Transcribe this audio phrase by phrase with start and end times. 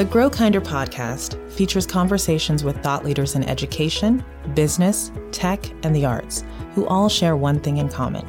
[0.00, 6.06] The Grow Kinder podcast features conversations with thought leaders in education, business, tech, and the
[6.06, 6.42] arts
[6.74, 8.26] who all share one thing in common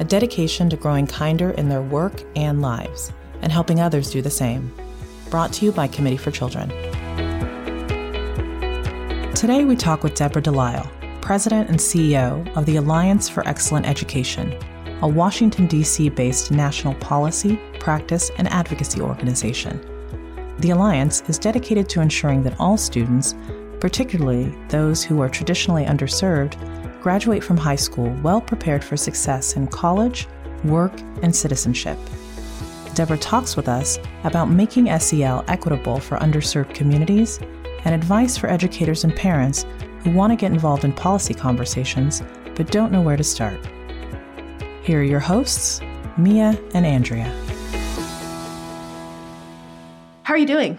[0.00, 4.30] a dedication to growing kinder in their work and lives, and helping others do the
[4.30, 4.74] same.
[5.30, 6.70] Brought to you by Committee for Children.
[9.32, 14.58] Today, we talk with Deborah Delisle, President and CEO of the Alliance for Excellent Education,
[15.02, 16.08] a Washington, D.C.
[16.08, 19.88] based national policy, practice, and advocacy organization.
[20.62, 23.34] The Alliance is dedicated to ensuring that all students,
[23.80, 26.54] particularly those who are traditionally underserved,
[27.02, 30.28] graduate from high school well prepared for success in college,
[30.62, 31.98] work, and citizenship.
[32.94, 37.40] Deborah talks with us about making SEL equitable for underserved communities
[37.84, 39.66] and advice for educators and parents
[40.04, 42.22] who want to get involved in policy conversations
[42.54, 43.58] but don't know where to start.
[44.84, 45.80] Here are your hosts,
[46.16, 47.51] Mia and Andrea.
[50.32, 50.78] How are you doing?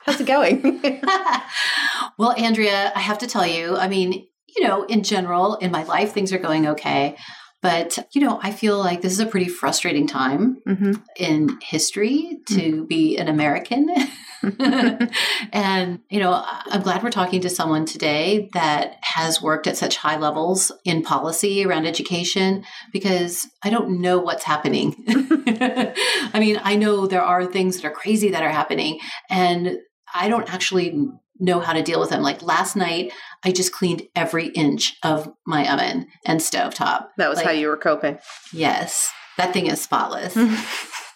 [0.00, 0.82] How's it going?
[2.18, 5.84] well, Andrea, I have to tell you, I mean, you know, in general, in my
[5.84, 7.16] life, things are going okay.
[7.62, 10.94] But, you know, I feel like this is a pretty frustrating time mm-hmm.
[11.16, 12.84] in history to mm-hmm.
[12.86, 13.88] be an American.
[15.52, 19.96] and, you know, I'm glad we're talking to someone today that has worked at such
[19.96, 24.96] high levels in policy around education because I don't know what's happening.
[25.08, 29.78] I mean, I know there are things that are crazy that are happening, and
[30.14, 31.08] I don't actually
[31.40, 32.22] know how to deal with them.
[32.22, 33.12] Like last night,
[33.44, 37.08] I just cleaned every inch of my oven and stovetop.
[37.18, 38.18] That was like, how you were coping.
[38.52, 39.10] Yes.
[39.36, 40.36] That thing is spotless.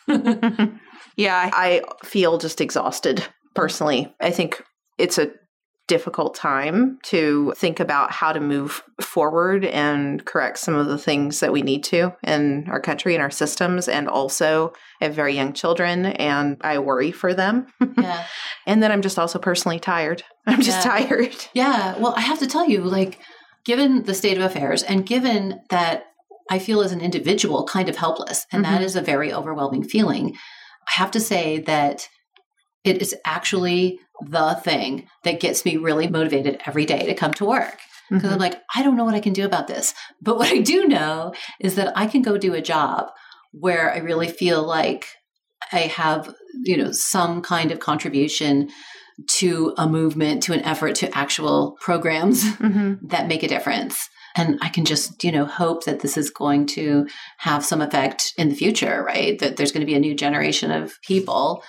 [1.19, 4.15] yeah, I feel just exhausted personally.
[4.21, 4.63] I think
[4.99, 5.33] it's a
[5.89, 11.41] difficult time to think about how to move forward and correct some of the things
[11.41, 15.35] that we need to in our country and our systems and also I have very
[15.35, 17.67] young children and I worry for them.
[17.99, 18.27] Yeah.
[18.67, 20.23] and then I'm just also personally tired.
[20.47, 20.99] I'm just yeah.
[20.99, 21.37] tired.
[21.53, 21.99] Yeah.
[21.99, 23.19] Well, I have to tell you like
[23.65, 26.05] given the state of affairs and given that
[26.49, 28.75] I feel as an individual kind of helpless and mm-hmm.
[28.75, 30.37] that is a very overwhelming feeling.
[30.89, 32.09] I have to say that
[32.85, 37.45] it is actually the thing that gets me really motivated every day to come to
[37.45, 37.79] work.
[38.09, 38.35] Because mm-hmm.
[38.35, 39.93] I'm like, I don't know what I can do about this.
[40.23, 43.11] But what I do know is that I can go do a job
[43.53, 45.07] where I really feel like
[45.73, 48.71] I have, you know, some kind of contribution
[49.27, 53.07] to a movement, to an effort, to actual programs mm-hmm.
[53.09, 54.09] that make a difference.
[54.37, 57.09] And I can just, you know, hope that this is going to
[57.39, 59.39] have some effect in the future, right?
[59.39, 61.63] That there's going to be a new generation of people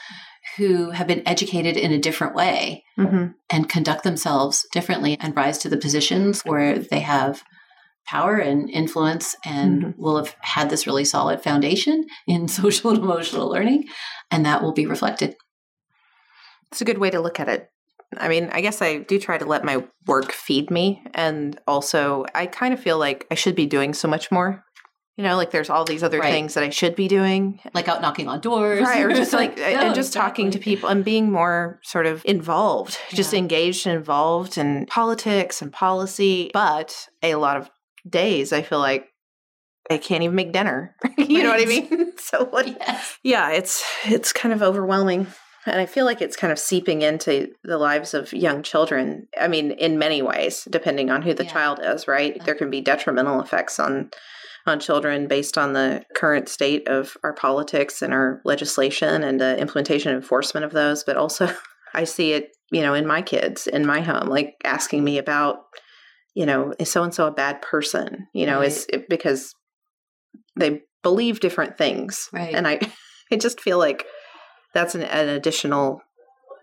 [0.58, 3.28] who have been educated in a different way mm-hmm.
[3.50, 7.44] and conduct themselves differently and rise to the positions where they have
[8.06, 10.02] power and influence and mm-hmm.
[10.02, 13.86] will have had this really solid foundation in social and emotional learning
[14.32, 15.36] and that will be reflected
[16.72, 17.70] it's a good way to look at it
[18.18, 21.04] I mean, I guess I do try to let my work feed me.
[21.14, 24.64] And also, I kind of feel like I should be doing so much more
[25.20, 26.32] you know, like there's all these other right.
[26.32, 29.04] things that I should be doing, like out knocking on doors, right?
[29.04, 30.30] Or just like no, and just exactly.
[30.30, 33.18] talking to people and being more sort of involved, yeah.
[33.18, 36.52] just engaged and involved in politics and policy.
[36.54, 37.70] But a lot of
[38.10, 39.10] days, I feel like
[39.92, 40.96] I can't even make dinner.
[41.18, 41.30] you right.
[41.44, 42.14] know what I mean?
[42.18, 42.68] so what?
[42.68, 43.18] Yes.
[43.22, 45.28] Yeah, it's it's kind of overwhelming.
[45.70, 49.28] And I feel like it's kind of seeping into the lives of young children.
[49.40, 51.52] I mean, in many ways, depending on who the yeah.
[51.52, 52.36] child is, right?
[52.36, 52.44] Yeah.
[52.44, 54.12] There can be detrimental effects on
[54.66, 59.58] on children based on the current state of our politics and our legislation and the
[59.58, 61.04] implementation and enforcement of those.
[61.04, 61.50] But also,
[61.94, 65.58] I see it, you know, in my kids in my home, like asking me about,
[66.36, 68.28] you know, is so and so a bad person?
[68.34, 68.68] You know, right.
[68.68, 69.56] is it because
[70.58, 72.54] they believe different things, right?
[72.54, 72.80] And I,
[73.32, 74.06] I just feel like
[74.74, 76.02] that's an, an additional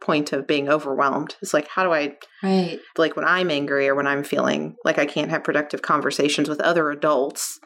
[0.00, 1.36] point of being overwhelmed.
[1.42, 2.78] It's like, how do I, right?
[2.96, 6.60] Like when I'm angry or when I'm feeling like I can't have productive conversations with
[6.60, 7.58] other adults,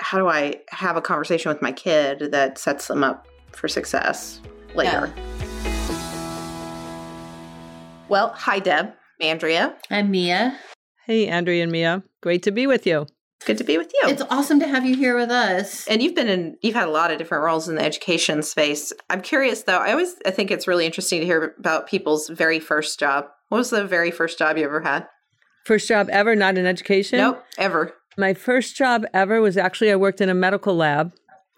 [0.00, 4.40] how do I have a conversation with my kid that sets them up for success
[4.74, 5.12] later?
[5.16, 5.32] Yeah.
[8.08, 9.74] Well, hi, Deb, Andrea.
[9.90, 10.58] I'm Mia.
[11.06, 12.02] Hey, Andrea and Mia.
[12.20, 13.06] Great to be with you.
[13.44, 14.08] Good to be with you.
[14.08, 15.86] It's awesome to have you here with us.
[15.88, 18.92] And you've been in you've had a lot of different roles in the education space.
[19.10, 19.78] I'm curious though.
[19.78, 23.26] I always I think it's really interesting to hear about people's very first job.
[23.48, 25.06] What was the very first job you ever had?
[25.64, 27.18] First job ever, not in education?
[27.18, 27.94] Nope, ever.
[28.16, 31.12] My first job ever was actually I worked in a medical lab.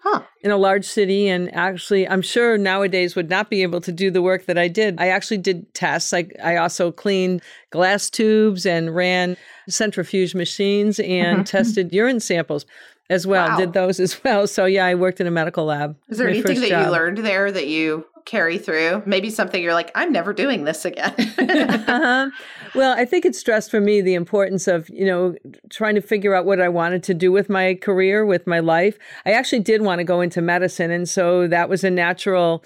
[0.05, 0.21] Huh.
[0.41, 4.11] In a large city, and actually, I'm sure nowadays would not be able to do
[4.11, 4.99] the work that I did.
[4.99, 6.13] I actually did tests.
[6.13, 7.41] I, I also cleaned
[7.71, 9.35] glass tubes and ran
[9.67, 11.43] centrifuge machines and mm-hmm.
[11.43, 12.67] tested urine samples
[13.09, 13.49] as well.
[13.49, 13.57] Wow.
[13.57, 14.45] Did those as well.
[14.45, 15.97] So yeah, I worked in a medical lab.
[16.07, 16.85] Is there anything that job.
[16.85, 19.03] you learned there that you carry through?
[19.05, 21.13] Maybe something you're like, I'm never doing this again.
[21.37, 22.29] uh-huh.
[22.73, 25.35] Well, I think it stressed for me the importance of, you know,
[25.69, 28.97] trying to figure out what I wanted to do with my career, with my life.
[29.25, 30.91] I actually did want to go into medicine.
[30.91, 32.63] And so that was a natural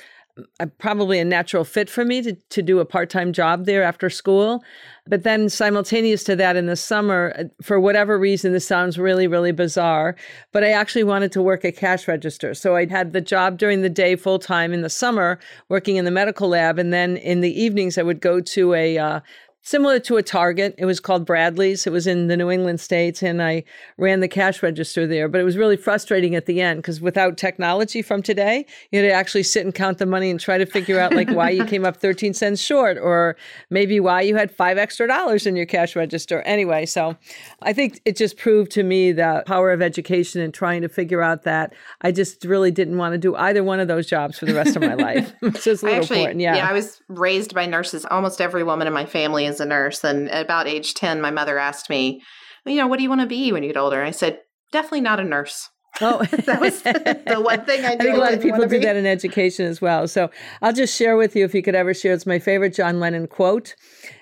[0.77, 4.63] probably a natural fit for me to, to do a part-time job there after school
[5.09, 9.27] but then simultaneous to that in the summer uh, for whatever reason this sounds really
[9.27, 10.15] really bizarre
[10.51, 12.53] but i actually wanted to work at cash register.
[12.53, 16.05] So i had the job during the day full time in the summer working in
[16.05, 19.19] the medical lab and then in the evenings i would go to a uh,
[19.61, 20.75] similar to a Target.
[20.77, 21.85] It was called Bradley's.
[21.85, 23.63] It was in the New England states, and I
[23.97, 25.27] ran the cash register there.
[25.27, 29.07] But it was really frustrating at the end because without technology from today, you had
[29.07, 31.65] to actually sit and count the money and try to figure out like why you
[31.65, 33.35] came up 13 cents short, or
[33.69, 36.41] maybe why you had five extra dollars in your cash register.
[36.41, 37.17] Anyway, so
[37.61, 41.21] I think it just proved to me the power of education and trying to figure
[41.21, 44.45] out that I just really didn't want to do either one of those jobs for
[44.45, 45.33] the rest of my life.
[45.41, 46.41] so it's a little actually, important.
[46.41, 46.55] Yeah.
[46.55, 48.05] Yeah, I was raised by nurses.
[48.05, 50.03] Almost every woman in my family is a nurse.
[50.03, 52.21] And at about age 10, my mother asked me,
[52.65, 53.99] you know, what do you want to be when you get older?
[53.99, 54.39] And I said,
[54.71, 55.69] definitely not a nurse.
[56.01, 58.95] Oh, that was the one thing I, I think a lot of people do that
[58.95, 60.07] in education as well.
[60.07, 60.29] So
[60.61, 63.27] I'll just share with you, if you could ever share, it's my favorite John Lennon
[63.27, 63.75] quote.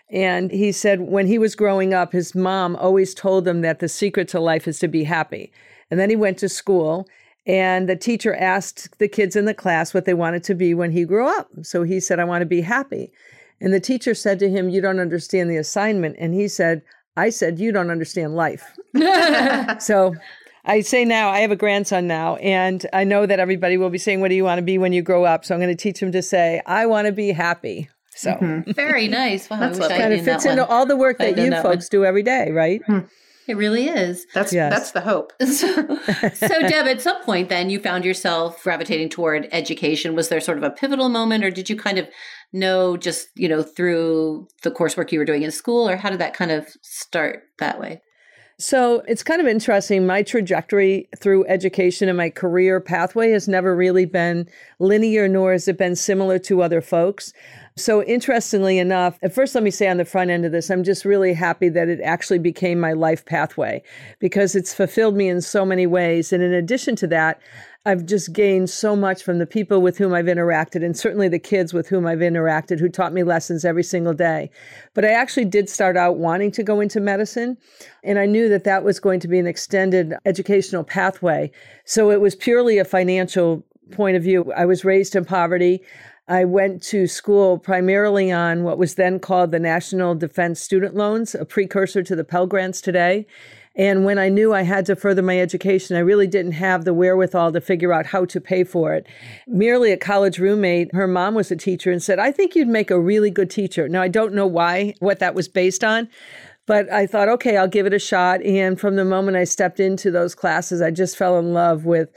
[0.09, 3.89] And he said, when he was growing up, his mom always told him that the
[3.89, 5.51] secret to life is to be happy.
[5.91, 7.07] And then he went to school,
[7.45, 10.91] and the teacher asked the kids in the class what they wanted to be when
[10.91, 11.49] he grew up.
[11.63, 13.11] So he said, I want to be happy.
[13.59, 16.15] And the teacher said to him, You don't understand the assignment.
[16.19, 16.81] And he said,
[17.15, 18.63] I said, You don't understand life.
[19.79, 20.15] so
[20.65, 23.97] I say now, I have a grandson now, and I know that everybody will be
[23.97, 25.45] saying, What do you want to be when you grow up?
[25.45, 27.89] So I'm going to teach him to say, I want to be happy.
[28.15, 28.71] So mm-hmm.
[28.71, 29.49] very nice.
[29.49, 32.01] Wow, That's kind of fits into all the work that you that folks one.
[32.01, 32.81] do every day, right?
[32.85, 32.99] Hmm.
[33.47, 34.27] It really is.
[34.33, 34.71] That's yes.
[34.71, 35.31] that's the hope.
[35.41, 35.45] so,
[36.33, 40.15] so, Deb, at some point, then you found yourself gravitating toward education.
[40.15, 42.09] Was there sort of a pivotal moment, or did you kind of
[42.51, 46.19] know just you know through the coursework you were doing in school, or how did
[46.19, 48.01] that kind of start that way?
[48.59, 50.07] So it's kind of interesting.
[50.07, 54.49] My trajectory through education and my career pathway has never really been
[54.79, 57.33] linear, nor has it been similar to other folks.
[57.75, 60.83] So, interestingly enough, at first, let me say on the front end of this, I'm
[60.83, 63.83] just really happy that it actually became my life pathway
[64.17, 66.33] because it's fulfilled me in so many ways.
[66.33, 67.39] And in addition to that,
[67.87, 71.39] I've just gained so much from the people with whom I've interacted, and certainly the
[71.39, 74.51] kids with whom I've interacted who taught me lessons every single day.
[74.93, 77.57] But I actually did start out wanting to go into medicine,
[78.03, 81.49] and I knew that that was going to be an extended educational pathway.
[81.85, 84.51] So it was purely a financial point of view.
[84.51, 85.81] I was raised in poverty.
[86.27, 91.33] I went to school primarily on what was then called the National Defense Student Loans,
[91.35, 93.25] a precursor to the Pell Grants today.
[93.77, 96.95] And when I knew I had to further my education, I really didn't have the
[96.95, 99.05] wherewithal to figure out how to pay for it.
[99.45, 102.89] Merely a college roommate, her mom was a teacher, and said, I think you'd make
[102.89, 103.87] a really good teacher.
[103.87, 106.09] Now, I don't know why, what that was based on,
[106.65, 108.41] but I thought, okay, I'll give it a shot.
[108.41, 112.09] And from the moment I stepped into those classes, I just fell in love with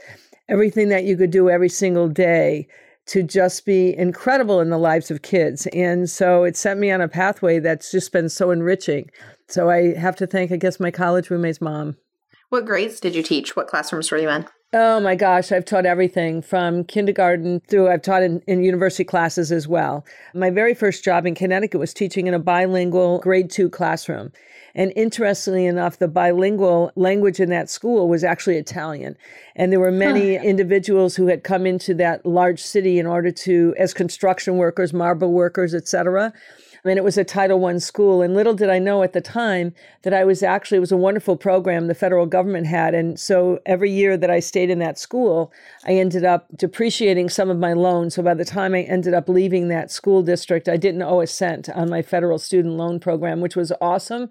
[0.49, 2.67] everything that you could do every single day
[3.07, 5.67] to just be incredible in the lives of kids.
[5.73, 9.09] And so it set me on a pathway that's just been so enriching.
[9.51, 11.97] So I have to thank, I guess, my college roommate's mom.
[12.49, 13.55] What grades did you teach?
[13.55, 14.47] What classrooms were you in?
[14.73, 19.51] Oh my gosh, I've taught everything from kindergarten through, I've taught in, in, university classes
[19.51, 20.05] as well.
[20.33, 24.31] My very first job in Connecticut was teaching in a bilingual grade two classroom.
[24.73, 29.17] And interestingly enough, the bilingual language in that school was actually Italian.
[29.57, 30.43] And there were many huh.
[30.43, 35.33] individuals who had come into that large city in order to, as construction workers, marble
[35.33, 36.31] workers, etc
[36.83, 38.21] and it was a Title One school.
[38.21, 39.73] And little did I know at the time
[40.03, 42.95] that I was actually, it was a wonderful program the federal government had.
[42.95, 45.51] And so every year that I stayed in that school,
[45.85, 48.09] I ended up depreciating some of my loan.
[48.09, 51.27] So by the time I ended up leaving that school district, I didn't owe a
[51.27, 54.29] cent on my federal student loan program, which was awesome.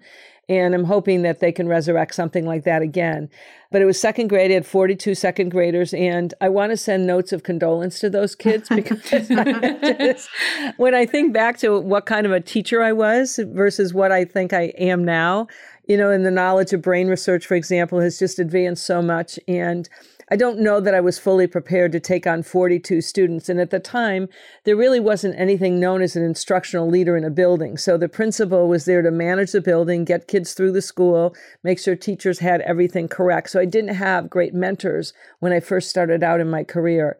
[0.51, 3.29] And I'm hoping that they can resurrect something like that again.
[3.71, 4.51] But it was second grade.
[4.51, 5.93] I had 42 second graders.
[5.93, 9.29] And I want to send notes of condolence to those kids because
[10.75, 14.25] when I think back to what kind of a teacher I was versus what I
[14.25, 15.47] think I am now,
[15.87, 19.39] you know, and the knowledge of brain research, for example, has just advanced so much.
[19.47, 19.87] And
[20.31, 23.49] I don't know that I was fully prepared to take on 42 students.
[23.49, 24.29] And at the time,
[24.63, 27.77] there really wasn't anything known as an instructional leader in a building.
[27.77, 31.79] So the principal was there to manage the building, get kids through the school, make
[31.79, 33.49] sure teachers had everything correct.
[33.49, 37.17] So I didn't have great mentors when I first started out in my career.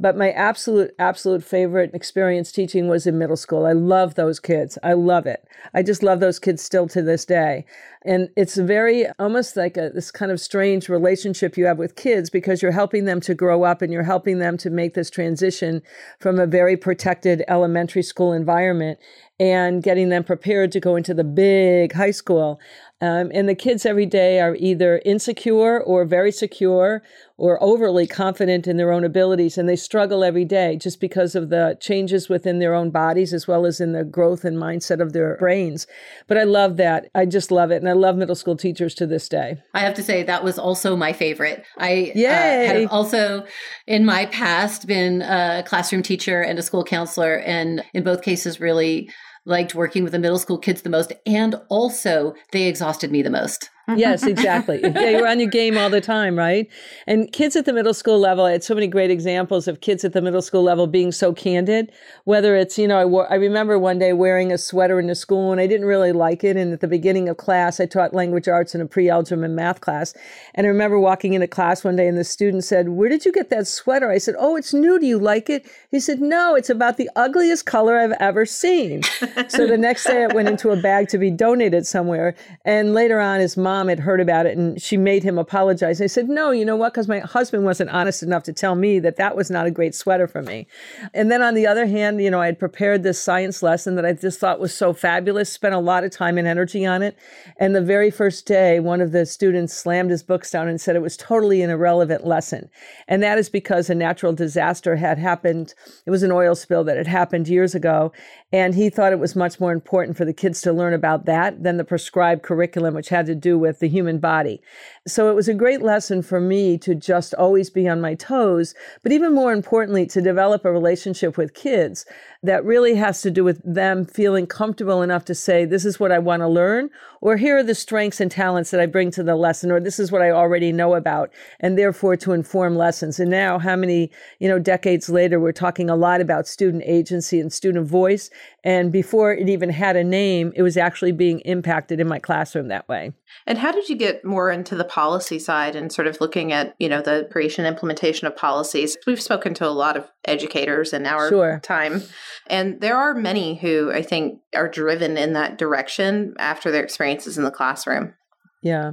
[0.00, 3.66] But my absolute, absolute favorite experience teaching was in middle school.
[3.66, 4.78] I love those kids.
[4.82, 5.44] I love it.
[5.74, 7.66] I just love those kids still to this day.
[8.04, 12.30] And it's very almost like a, this kind of strange relationship you have with kids
[12.30, 15.82] because you're helping them to grow up and you're helping them to make this transition
[16.18, 18.98] from a very protected elementary school environment
[19.38, 22.58] and getting them prepared to go into the big high school.
[23.02, 27.02] Um, and the kids every day are either insecure or very secure
[27.36, 29.58] or overly confident in their own abilities.
[29.58, 33.48] And they struggle every day just because of the changes within their own bodies as
[33.48, 35.88] well as in the growth and mindset of their brains.
[36.28, 37.10] But I love that.
[37.12, 37.78] I just love it.
[37.78, 39.56] And I love middle school teachers to this day.
[39.74, 41.64] I have to say, that was also my favorite.
[41.78, 43.44] I uh, have also,
[43.88, 47.40] in my past, been a classroom teacher and a school counselor.
[47.40, 49.10] And in both cases, really
[49.44, 51.12] liked working with the middle school kids the most.
[51.26, 54.30] And also, they exhausted me the most yes, mm-hmm.
[54.30, 54.80] exactly.
[54.82, 56.68] yeah, you're on your game all the time, right?
[57.06, 60.04] And kids at the middle school level, I had so many great examples of kids
[60.04, 61.92] at the middle school level being so candid.
[62.24, 65.14] Whether it's, you know, I, wore, I remember one day wearing a sweater in the
[65.14, 66.56] school and I didn't really like it.
[66.56, 69.56] And at the beginning of class, I taught language arts in a pre algebra and
[69.56, 70.14] math class.
[70.54, 73.32] And I remember walking into class one day and the student said, Where did you
[73.32, 74.10] get that sweater?
[74.10, 74.98] I said, Oh, it's new.
[74.98, 75.66] Do you like it?
[75.90, 79.02] He said, No, it's about the ugliest color I've ever seen.
[79.48, 82.34] so the next day it went into a bag to be donated somewhere.
[82.64, 86.00] And later on, his mom mom had heard about it and she made him apologize.
[86.00, 86.92] I said, No, you know what?
[86.92, 89.92] Because my husband wasn't honest enough to tell me that that was not a great
[89.92, 90.68] sweater for me.
[91.12, 94.06] And then on the other hand, you know, I had prepared this science lesson that
[94.06, 97.18] I just thought was so fabulous, spent a lot of time and energy on it.
[97.56, 100.94] And the very first day, one of the students slammed his books down and said
[100.94, 102.70] it was totally an irrelevant lesson.
[103.08, 105.74] And that is because a natural disaster had happened.
[106.06, 108.12] It was an oil spill that had happened years ago.
[108.52, 111.62] And he thought it was much more important for the kids to learn about that
[111.62, 114.60] than the prescribed curriculum, which had to do with the human body.
[115.06, 118.74] So it was a great lesson for me to just always be on my toes,
[119.02, 122.04] but even more importantly, to develop a relationship with kids
[122.42, 126.10] that really has to do with them feeling comfortable enough to say, this is what
[126.10, 129.22] I want to learn, or here are the strengths and talents that I bring to
[129.22, 131.30] the lesson, or this is what I already know about,
[131.60, 133.20] and therefore to inform lessons.
[133.20, 137.38] And now, how many, you know, decades later, we're talking a lot about student agency
[137.38, 138.28] and student voice.
[138.64, 142.68] And before it even had a name, it was actually being impacted in my classroom
[142.68, 143.12] that way.
[143.46, 146.74] And how did you get more into the policy side and sort of looking at,
[146.78, 148.96] you know, the creation implementation of policies?
[149.06, 151.60] We've spoken to a lot of educators in our sure.
[151.62, 152.02] time.
[152.46, 157.38] And there are many who I think are driven in that direction after their experiences
[157.38, 158.14] in the classroom.
[158.62, 158.92] Yeah.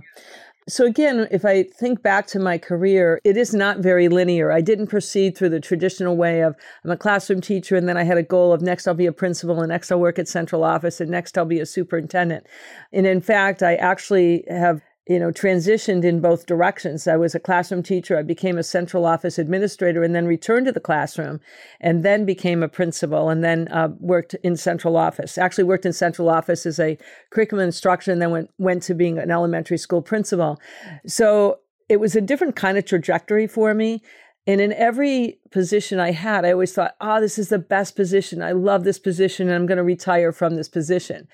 [0.67, 4.51] So, again, if I think back to my career, it is not very linear.
[4.51, 8.03] I didn't proceed through the traditional way of I'm a classroom teacher, and then I
[8.03, 10.63] had a goal of next I'll be a principal, and next I'll work at central
[10.63, 12.45] office, and next I'll be a superintendent.
[12.93, 17.07] And in fact, I actually have you know, transitioned in both directions.
[17.07, 18.15] I was a classroom teacher.
[18.15, 21.39] I became a central office administrator and then returned to the classroom
[21.81, 25.35] and then became a principal and then uh, worked in central office.
[25.39, 26.95] Actually worked in central office as a
[27.31, 30.61] curriculum instructor and then went, went to being an elementary school principal.
[31.07, 31.57] So
[31.89, 34.03] it was a different kind of trajectory for me.
[34.45, 38.41] And in every position I had, I always thought, oh, this is the best position.
[38.41, 41.27] I love this position and I'm going to retire from this position.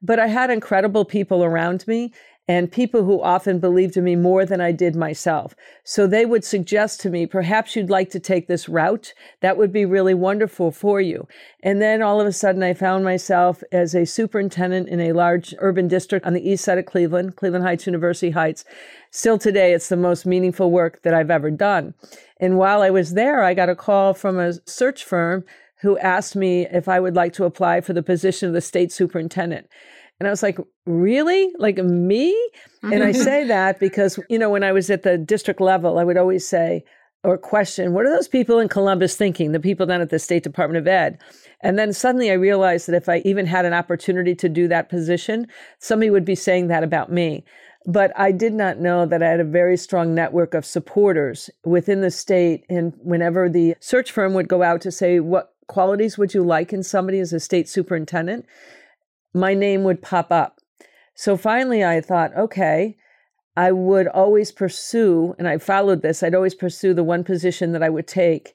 [0.00, 2.12] But I had incredible people around me
[2.48, 5.54] and people who often believed in me more than I did myself.
[5.84, 9.14] So they would suggest to me, perhaps you'd like to take this route.
[9.40, 11.28] That would be really wonderful for you.
[11.62, 15.54] And then all of a sudden, I found myself as a superintendent in a large
[15.58, 18.64] urban district on the east side of Cleveland, Cleveland Heights, University Heights.
[19.12, 21.94] Still today, it's the most meaningful work that I've ever done.
[22.40, 25.44] And while I was there, I got a call from a search firm
[25.82, 28.92] who asked me if I would like to apply for the position of the state
[28.92, 29.68] superintendent.
[30.20, 31.52] And I was like, really?
[31.58, 32.30] Like me?
[32.82, 33.22] And I mm-hmm.
[33.22, 36.46] say that because, you know, when I was at the district level, I would always
[36.46, 36.84] say,
[37.24, 40.42] or question, what are those people in Columbus thinking, the people down at the State
[40.42, 41.18] Department of Ed?
[41.60, 44.88] And then suddenly I realized that if I even had an opportunity to do that
[44.88, 45.46] position,
[45.78, 47.44] somebody would be saying that about me.
[47.86, 52.00] But I did not know that I had a very strong network of supporters within
[52.00, 52.64] the state.
[52.68, 56.72] And whenever the search firm would go out to say, what qualities would you like
[56.72, 58.46] in somebody as a state superintendent?
[59.34, 60.60] My name would pop up.
[61.14, 62.96] So finally, I thought, okay,
[63.56, 67.82] I would always pursue, and I followed this, I'd always pursue the one position that
[67.82, 68.54] I would take.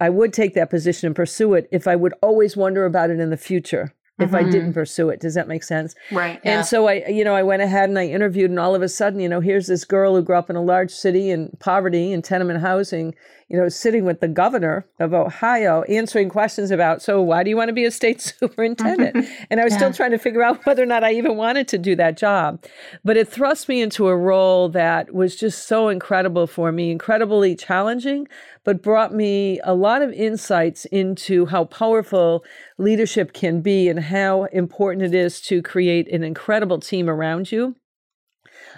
[0.00, 3.20] I would take that position and pursue it if I would always wonder about it
[3.20, 3.94] in the future.
[4.18, 4.72] If I didn't mm-hmm.
[4.72, 5.20] pursue it.
[5.20, 5.94] Does that make sense?
[6.10, 6.40] Right.
[6.42, 8.88] And so I, you know, I went ahead and I interviewed, and all of a
[8.88, 12.12] sudden, you know, here's this girl who grew up in a large city in poverty
[12.12, 13.14] and tenement housing,
[13.48, 17.56] you know, sitting with the governor of Ohio, answering questions about, so why do you
[17.56, 19.26] want to be a state superintendent?
[19.50, 21.78] and I was still trying to figure out whether or not I even wanted to
[21.78, 22.64] do that job.
[23.04, 27.54] But it thrust me into a role that was just so incredible for me, incredibly
[27.54, 28.26] challenging,
[28.68, 32.44] but brought me a lot of insights into how powerful
[32.76, 37.74] leadership can be and how important it is to create an incredible team around you.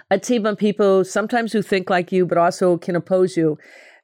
[0.09, 3.57] A team of people sometimes who think like you, but also can oppose you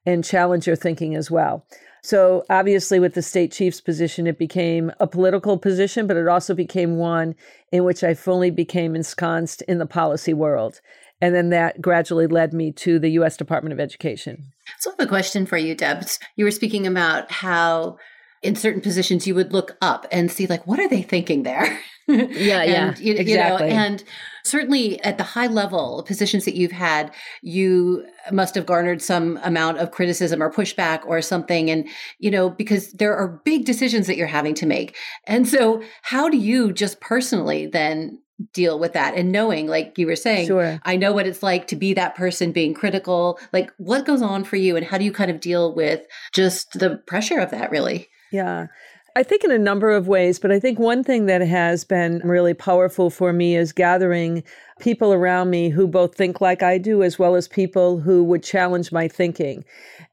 [0.05, 1.65] and challenge your thinking as well.
[2.03, 6.53] So, obviously, with the state chief's position, it became a political position, but it also
[6.53, 7.33] became one
[7.71, 10.81] in which I fully became ensconced in the policy world.
[11.21, 13.37] And then that gradually led me to the U.S.
[13.37, 14.51] Department of Education.
[14.79, 16.05] So I have a question for you, Deb.
[16.35, 17.97] You were speaking about how
[18.43, 21.79] in certain positions you would look up and see like what are they thinking there
[22.07, 22.15] yeah
[22.63, 24.03] yeah you, exactly you know, and
[24.43, 29.79] certainly at the high level positions that you've had you must have garnered some amount
[29.79, 31.87] of criticism or pushback or something and
[32.19, 34.95] you know because there are big decisions that you're having to make
[35.25, 38.19] and so how do you just personally then
[38.53, 40.79] deal with that and knowing like you were saying sure.
[40.85, 43.39] i know what it's like to be that person being critical.
[43.53, 46.79] Like what goes on for you and how do you kind of deal with just
[46.79, 48.09] the pressure of that really?
[48.31, 48.67] Yeah.
[49.15, 52.19] I think in a number of ways, but I think one thing that has been
[52.23, 54.43] really powerful for me is gathering
[54.79, 58.43] people around me who both think like I do, as well as people who would
[58.43, 59.63] challenge my thinking.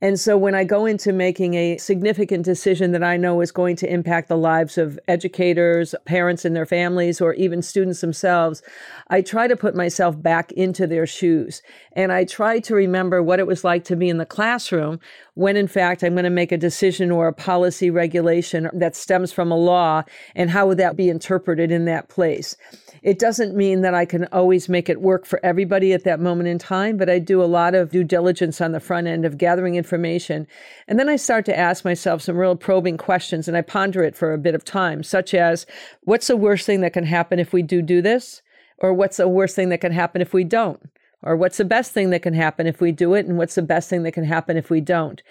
[0.00, 3.76] And so when I go into making a significant decision that I know is going
[3.76, 8.62] to impact the lives of educators, parents and their families, or even students themselves,
[9.08, 11.62] I try to put myself back into their shoes.
[11.92, 15.00] And I try to remember what it was like to be in the classroom
[15.34, 19.32] when, in fact, I'm going to make a decision or a policy regulation that stems
[19.32, 20.02] from a law,
[20.34, 22.56] and how would that be interpreted in that place.
[23.02, 26.48] It doesn't mean that I can always make it work for everybody at that moment
[26.48, 29.38] in time, but I do a lot of due diligence on the front end of
[29.38, 30.46] gathering information.
[30.88, 34.16] And then I start to ask myself some real probing questions and I ponder it
[34.16, 35.66] for a bit of time, such as
[36.02, 38.42] what's the worst thing that can happen if we do do this?
[38.78, 40.80] Or what's the worst thing that can happen if we don't?
[41.22, 43.26] Or what's the best thing that can happen if we do it?
[43.26, 45.22] And what's the best thing that can happen if we don't?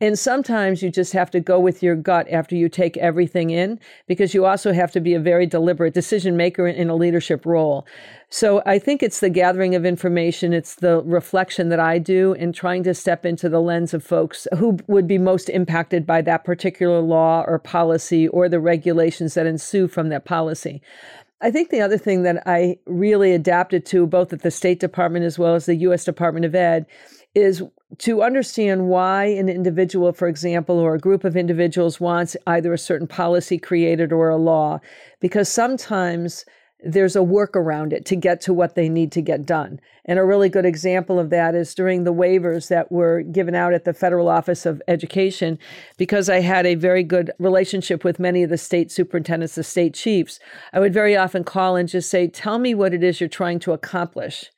[0.00, 3.80] And sometimes you just have to go with your gut after you take everything in,
[4.06, 7.84] because you also have to be a very deliberate decision maker in a leadership role.
[8.30, 12.54] So I think it's the gathering of information, it's the reflection that I do, and
[12.54, 16.44] trying to step into the lens of folks who would be most impacted by that
[16.44, 20.80] particular law or policy or the regulations that ensue from that policy.
[21.40, 25.24] I think the other thing that I really adapted to, both at the State Department
[25.24, 26.04] as well as the U.S.
[26.04, 26.86] Department of Ed,
[27.34, 27.62] is
[27.96, 32.78] to understand why an individual, for example, or a group of individuals wants either a
[32.78, 34.78] certain policy created or a law.
[35.20, 36.44] Because sometimes
[36.84, 39.80] there's a work around it to get to what they need to get done.
[40.04, 43.72] And a really good example of that is during the waivers that were given out
[43.72, 45.58] at the Federal Office of Education,
[45.96, 49.94] because I had a very good relationship with many of the state superintendents, the state
[49.94, 50.38] chiefs,
[50.72, 53.58] I would very often call and just say, Tell me what it is you're trying
[53.60, 54.50] to accomplish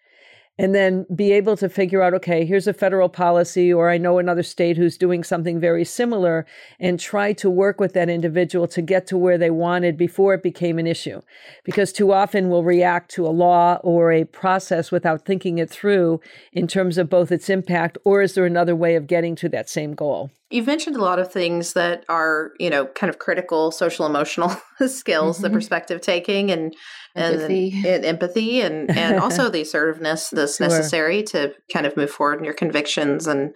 [0.61, 4.18] and then be able to figure out okay here's a federal policy or i know
[4.18, 6.44] another state who's doing something very similar
[6.79, 10.42] and try to work with that individual to get to where they wanted before it
[10.42, 11.23] became an issue
[11.64, 16.20] because too often we'll react to a law or a process without thinking it through
[16.53, 19.68] in terms of both its impact or is there another way of getting to that
[19.68, 23.70] same goal You've mentioned a lot of things that are, you know, kind of critical
[23.70, 24.51] social emotional
[24.88, 25.44] skills, mm-hmm.
[25.44, 26.75] the perspective taking and
[27.16, 27.73] empathy.
[27.77, 30.68] and, and empathy and and also the assertiveness that's sure.
[30.68, 33.55] necessary to kind of move forward in your convictions and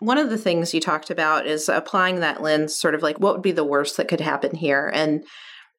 [0.00, 3.34] one of the things you talked about is applying that lens sort of like what
[3.34, 5.24] would be the worst that could happen here and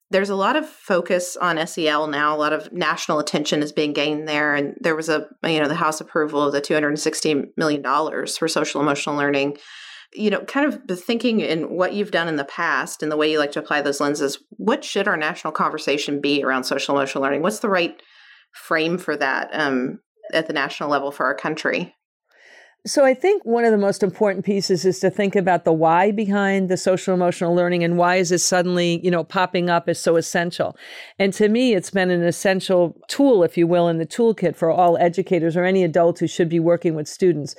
[0.09, 2.33] there's a lot of focus on SEL now.
[2.33, 5.67] A lot of national attention is being gained there, and there was a you know
[5.67, 9.57] the House approval of the 260 million dollars for social emotional learning
[10.13, 13.31] you know, kind of thinking in what you've done in the past and the way
[13.31, 17.23] you like to apply those lenses, what should our national conversation be around social emotional
[17.23, 17.41] learning?
[17.41, 18.01] What's the right
[18.53, 19.99] frame for that um,
[20.33, 21.93] at the national level for our country?
[22.87, 26.11] So I think one of the most important pieces is to think about the why
[26.11, 29.99] behind the social emotional learning and why is it suddenly, you know, popping up as
[29.99, 30.77] so essential.
[31.19, 34.71] And to me, it's been an essential tool, if you will, in the toolkit for
[34.71, 37.55] all educators or any adult who should be working with students.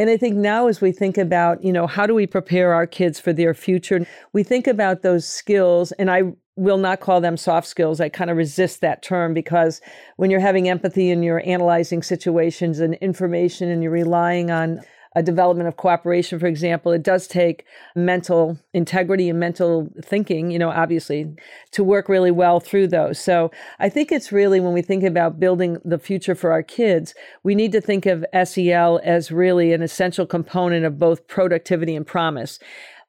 [0.00, 2.86] And I think now as we think about, you know, how do we prepare our
[2.86, 6.22] kids for their future, we think about those skills and I
[6.56, 8.00] will not call them soft skills.
[8.00, 9.82] I kind of resist that term because
[10.16, 14.80] when you're having empathy and you're analyzing situations and information and you're relying on
[15.16, 17.64] a development of cooperation, for example, it does take
[17.96, 21.34] mental integrity and mental thinking, you know, obviously,
[21.72, 23.18] to work really well through those.
[23.18, 27.14] So I think it's really when we think about building the future for our kids,
[27.42, 32.06] we need to think of SEL as really an essential component of both productivity and
[32.06, 32.60] promise.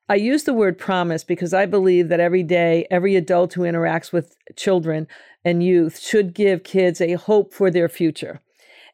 [0.09, 4.11] I use the word promise because I believe that every day, every adult who interacts
[4.11, 5.07] with children
[5.45, 8.41] and youth should give kids a hope for their future.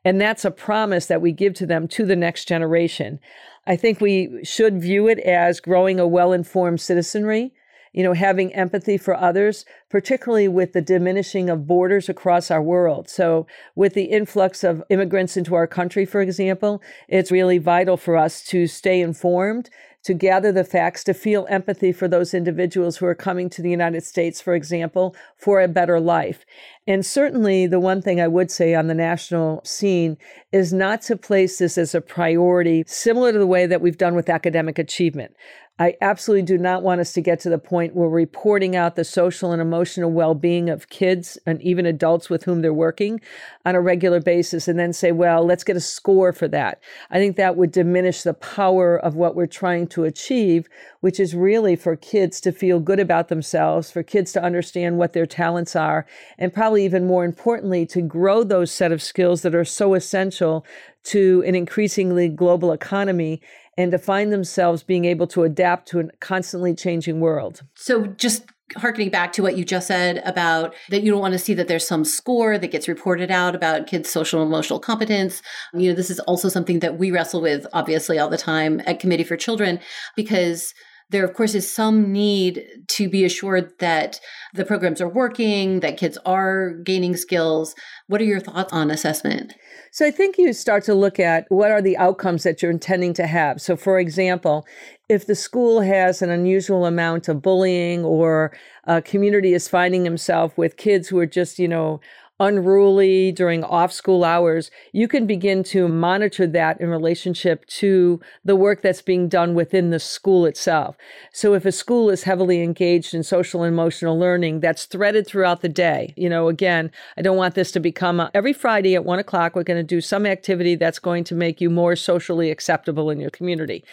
[0.04, 3.20] And that's a promise that we give to them to the next generation.
[3.66, 7.54] I think we should view it as growing a well informed citizenry,
[7.98, 13.10] you know, having empathy for others, particularly with the diminishing of borders across our world.
[13.10, 18.16] So, with the influx of immigrants into our country, for example, it's really vital for
[18.16, 19.72] us to stay informed,
[20.04, 23.72] to gather the facts, to feel empathy for those individuals who are coming to the
[23.72, 26.46] United States, for example, for a better life.
[26.86, 30.18] And certainly, the one thing I would say on the national scene
[30.52, 34.14] is not to place this as a priority, similar to the way that we've done
[34.14, 35.36] with academic achievement.
[35.80, 39.04] I absolutely do not want us to get to the point where reporting out the
[39.04, 43.22] social and emotional well being of kids and even adults with whom they're working
[43.64, 46.82] on a regular basis and then say, well, let's get a score for that.
[47.12, 50.68] I think that would diminish the power of what we're trying to achieve,
[51.02, 55.14] which is really for kids to feel good about themselves, for kids to understand what
[55.14, 56.08] their talents are,
[56.40, 60.66] and probably even more importantly, to grow those set of skills that are so essential
[61.04, 63.42] to an increasingly global economy
[63.78, 67.62] and to find themselves being able to adapt to a constantly changing world.
[67.76, 71.40] So, just harkening back to what you just said about that you don't want to
[71.40, 75.42] see that there's some score that gets reported out about kids' social and emotional competence.
[75.74, 79.00] You know, this is also something that we wrestle with, obviously, all the time at
[79.00, 79.80] Committee for Children,
[80.16, 80.74] because
[81.10, 84.20] there, of course, is some need to be assured that
[84.54, 87.76] the programs are working, that kids are gaining skills.
[88.08, 89.54] What are your thoughts on assessment?
[89.92, 93.14] So I think you start to look at what are the outcomes that you're intending
[93.16, 93.62] to have.
[93.62, 94.66] So, for example,
[95.08, 100.58] if the school has an unusual amount of bullying or a community is finding himself
[100.58, 102.02] with kids who are just, you know,
[102.40, 108.56] unruly during off school hours, you can begin to monitor that in relationship to the
[108.56, 110.96] work that's being done within the school itself.
[111.34, 115.62] So if a school is heavily engaged in social and emotional learning, that's threaded throughout
[115.62, 116.14] the day.
[116.16, 119.56] You know, again, I don't want this to become a, every Friday at one o'clock,
[119.56, 123.20] we're going to do some activity that's going to make you more socially acceptable in
[123.20, 123.84] your community.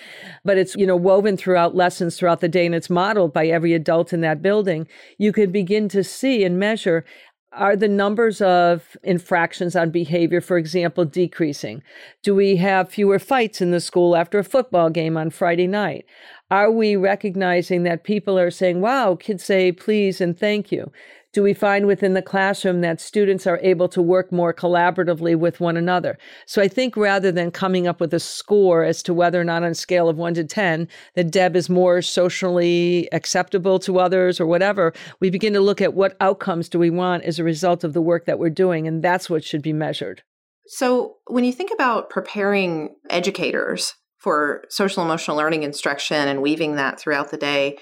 [0.44, 3.72] But it's, you know, woven throughout lessons throughout the day and it's modeled by every
[3.72, 4.86] adult in that building.
[5.16, 7.04] You can begin to see and measure
[7.54, 11.82] are the numbers of infractions on behavior, for example, decreasing?
[12.22, 16.04] Do we have fewer fights in the school after a football game on Friday night?
[16.50, 20.92] Are we recognizing that people are saying, wow, kids say please and thank you?
[21.34, 25.60] Do we find within the classroom that students are able to work more collaboratively with
[25.60, 26.16] one another?
[26.46, 29.64] So I think rather than coming up with a score as to whether or not
[29.64, 34.40] on a scale of one to 10, that Deb is more socially acceptable to others
[34.40, 37.82] or whatever, we begin to look at what outcomes do we want as a result
[37.82, 38.86] of the work that we're doing.
[38.86, 40.22] And that's what should be measured.
[40.66, 46.98] So when you think about preparing educators for social emotional learning instruction and weaving that
[46.98, 47.76] throughout the day,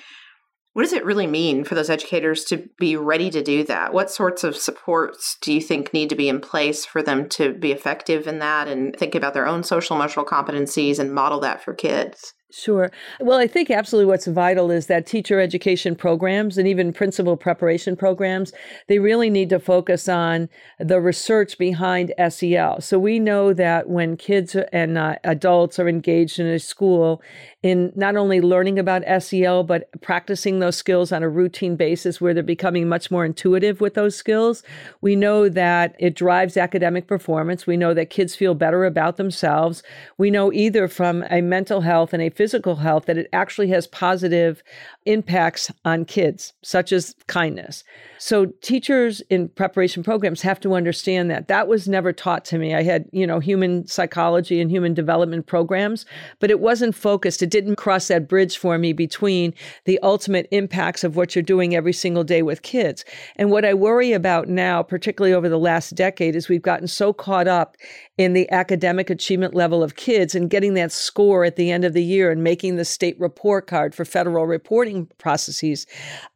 [0.72, 3.92] what does it really mean for those educators to be ready to do that?
[3.92, 7.52] What sorts of supports do you think need to be in place for them to
[7.52, 11.62] be effective in that and think about their own social emotional competencies and model that
[11.62, 12.34] for kids?
[12.52, 12.90] Sure.
[13.18, 17.96] Well, I think absolutely what's vital is that teacher education programs and even principal preparation
[17.96, 18.52] programs,
[18.88, 22.82] they really need to focus on the research behind SEL.
[22.82, 27.22] So we know that when kids and uh, adults are engaged in a school
[27.62, 32.34] in not only learning about SEL, but practicing those skills on a routine basis where
[32.34, 34.64] they're becoming much more intuitive with those skills,
[35.00, 37.66] we know that it drives academic performance.
[37.66, 39.84] We know that kids feel better about themselves.
[40.18, 43.86] We know either from a mental health and a physical health that it actually has
[43.86, 44.62] positive
[45.06, 47.84] impacts on kids, such as kindness.
[48.18, 51.48] So teachers in preparation programs have to understand that.
[51.48, 52.74] That was never taught to me.
[52.74, 56.06] I had, you know, human psychology and human development programs,
[56.38, 57.42] but it wasn't focused.
[57.42, 61.76] It didn't cross that bridge for me between the ultimate impacts of what you're doing
[61.76, 63.04] every single day with kids.
[63.36, 67.12] And what I worry about now, particularly over the last decade, is we've gotten so
[67.12, 67.76] caught up
[68.22, 71.92] in the academic achievement level of kids and getting that score at the end of
[71.92, 75.86] the year and making the state report card for federal reporting processes,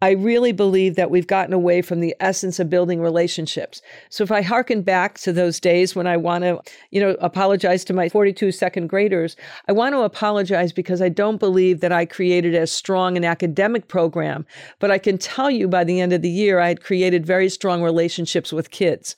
[0.03, 3.81] I really believe that we've gotten away from the essence of building relationships.
[4.11, 7.85] So if I hearken back to those days when I want to, you know, apologize
[7.87, 9.37] to my 42 second graders,
[9.69, 13.89] I want to apologize because I don't believe that I created as strong an academic
[13.89, 14.45] program,
[14.79, 17.49] but I can tell you by the end of the year, I had created very
[17.49, 19.17] strong relationships with kids.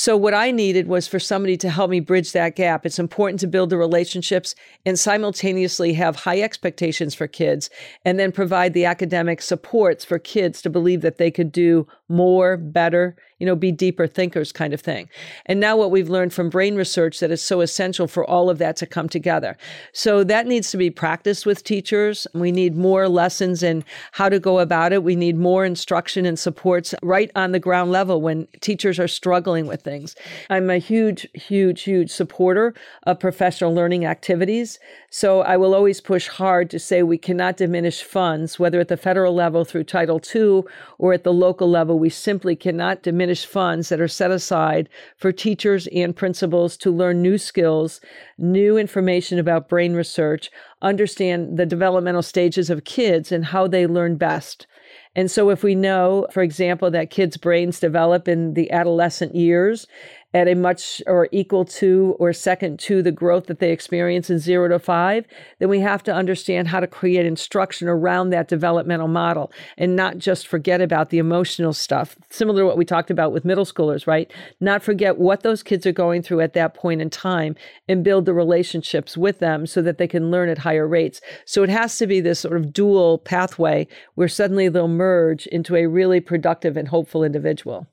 [0.00, 2.86] So what I needed was for somebody to help me bridge that gap.
[2.86, 4.54] It's important to build the relationships
[4.86, 7.68] and simultaneously have high expectations for kids
[8.04, 12.56] and then provide the academic supports for kids to believe that they could do more,
[12.56, 15.08] better, you know, be deeper thinkers kind of thing.
[15.46, 18.58] And now what we've learned from brain research that is so essential for all of
[18.58, 19.56] that to come together.
[19.92, 22.26] So that needs to be practiced with teachers.
[22.34, 25.02] We need more lessons in how to go about it.
[25.02, 29.66] We need more instruction and supports right on the ground level when teachers are struggling
[29.66, 30.14] with things.
[30.50, 32.74] I'm a huge, huge, huge supporter
[33.04, 34.78] of professional learning activities.
[35.10, 38.96] So I will always push hard to say we cannot diminish funds, whether at the
[38.96, 40.64] federal level through Title II
[40.98, 41.98] or at the local level.
[41.98, 47.22] We simply cannot diminish funds that are set aside for teachers and principals to learn
[47.22, 48.00] new skills,
[48.36, 50.50] new information about brain research,
[50.82, 54.66] understand the developmental stages of kids and how they learn best.
[55.18, 59.88] And so, if we know, for example, that kids' brains develop in the adolescent years
[60.34, 64.38] at a much or equal to or second to the growth that they experience in
[64.38, 65.24] zero to five,
[65.58, 70.18] then we have to understand how to create instruction around that developmental model and not
[70.18, 74.06] just forget about the emotional stuff, similar to what we talked about with middle schoolers,
[74.06, 74.30] right?
[74.60, 77.56] Not forget what those kids are going through at that point in time
[77.88, 81.22] and build the relationships with them so that they can learn at higher rates.
[81.46, 85.74] So it has to be this sort of dual pathway where suddenly they'll merge into
[85.74, 87.86] a really productive and hopeful individual.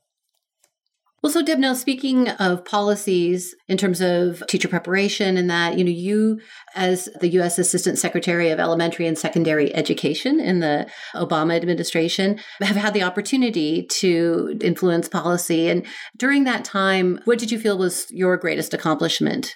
[1.26, 5.84] Well, so Deb, now speaking of policies in terms of teacher preparation and that, you
[5.84, 6.40] know, you
[6.76, 7.58] as the U.S.
[7.58, 10.86] Assistant Secretary of Elementary and Secondary Education in the
[11.16, 15.68] Obama administration have had the opportunity to influence policy.
[15.68, 15.84] And
[16.16, 19.56] during that time, what did you feel was your greatest accomplishment?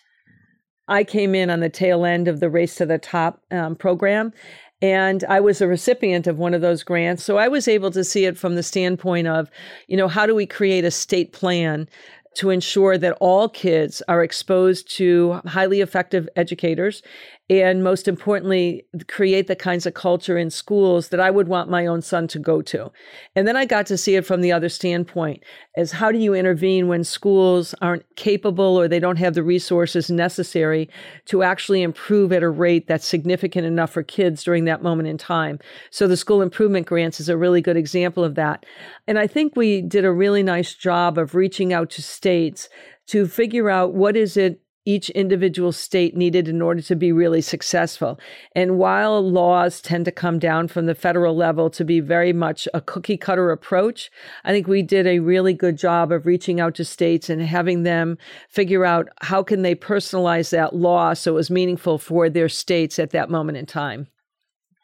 [0.87, 4.33] I came in on the tail end of the Race to the Top um, program.
[4.81, 7.23] And I was a recipient of one of those grants.
[7.23, 9.49] So I was able to see it from the standpoint of,
[9.87, 11.87] you know, how do we create a state plan
[12.35, 17.01] to ensure that all kids are exposed to highly effective educators
[17.49, 21.87] and most importantly create the kinds of culture in schools that I would want my
[21.87, 22.91] own son to go to.
[23.35, 25.43] And then I got to see it from the other standpoint
[25.75, 30.11] as how do you intervene when schools aren't capable or they don't have the resources
[30.11, 30.89] necessary
[31.25, 35.17] to actually improve at a rate that's significant enough for kids during that moment in
[35.17, 35.57] time.
[35.89, 38.63] So the school improvement grants is a really good example of that.
[39.07, 42.69] And I think we did a really nice job of reaching out to states
[43.07, 47.41] to figure out what is it each individual state needed in order to be really
[47.41, 48.19] successful.
[48.55, 52.67] And while laws tend to come down from the federal level to be very much
[52.73, 54.09] a cookie cutter approach,
[54.43, 57.83] I think we did a really good job of reaching out to states and having
[57.83, 58.17] them
[58.49, 62.97] figure out how can they personalize that law so it was meaningful for their states
[62.97, 64.07] at that moment in time.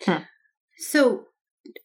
[0.06, 0.22] Huh.
[0.78, 1.26] So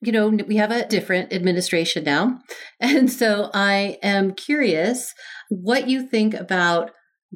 [0.02, 2.40] you know, we have a different administration now.
[2.80, 5.14] And so I am curious
[5.48, 6.90] what you think about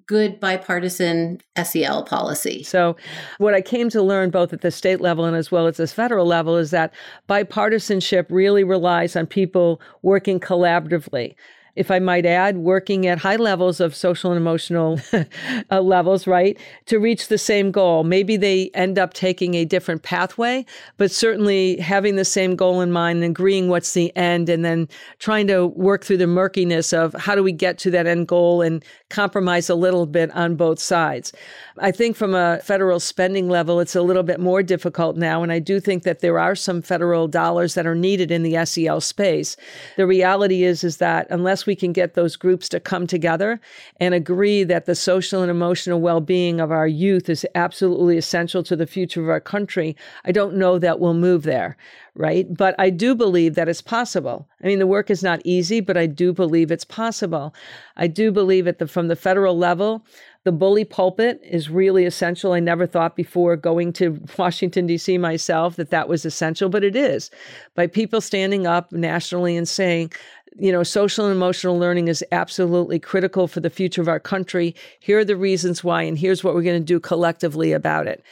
[0.07, 2.63] good bipartisan SEL policy.
[2.63, 2.97] So,
[3.39, 5.87] what I came to learn both at the state level and as well as the
[5.87, 6.93] federal level is that
[7.29, 11.35] bipartisanship really relies on people working collaboratively
[11.77, 15.01] if I might add, working at high levels of social and emotional
[15.71, 18.05] uh, levels, right, to reach the same goal.
[18.05, 20.65] Maybe they end up taking a different pathway,
[20.97, 24.89] but certainly having the same goal in mind and agreeing what's the end and then
[25.19, 28.63] trying to work through the murkiness of how do we get to that end goal
[28.63, 31.33] and compromise a little bit on both sides.
[31.79, 35.43] I think from a federal spending level, it's a little bit more difficult now.
[35.43, 38.65] And I do think that there are some federal dollars that are needed in the
[38.65, 39.57] SEL space.
[39.97, 43.61] The reality is, is that unless we can get those groups to come together
[44.01, 48.63] and agree that the social and emotional well being of our youth is absolutely essential
[48.63, 51.77] to the future of our country, I don't know that we'll move there
[52.15, 52.53] right?
[52.55, 54.49] But I do believe that it's possible.
[54.63, 57.55] I mean, the work is not easy, but I do believe it's possible.
[57.97, 60.05] I do believe at the from the federal level,
[60.45, 62.53] the bully pulpit is really essential.
[62.53, 65.19] I never thought before going to Washington, D.C.
[65.19, 67.31] myself that that was essential, but it is.
[67.75, 70.13] By people standing up nationally and saying,
[70.57, 74.75] you know, social and emotional learning is absolutely critical for the future of our country.
[75.01, 78.23] Here are the reasons why, and here's what we're going to do collectively about it.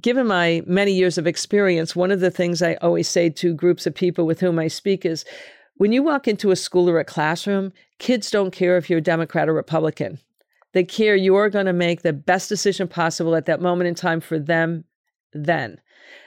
[0.00, 3.86] Given my many years of experience, one of the things I always say to groups
[3.86, 5.24] of people with whom I speak is
[5.76, 9.02] when you walk into a school or a classroom, kids don't care if you're a
[9.02, 10.18] Democrat or Republican.
[10.72, 14.20] They care you're going to make the best decision possible at that moment in time
[14.20, 14.84] for them
[15.32, 15.80] then.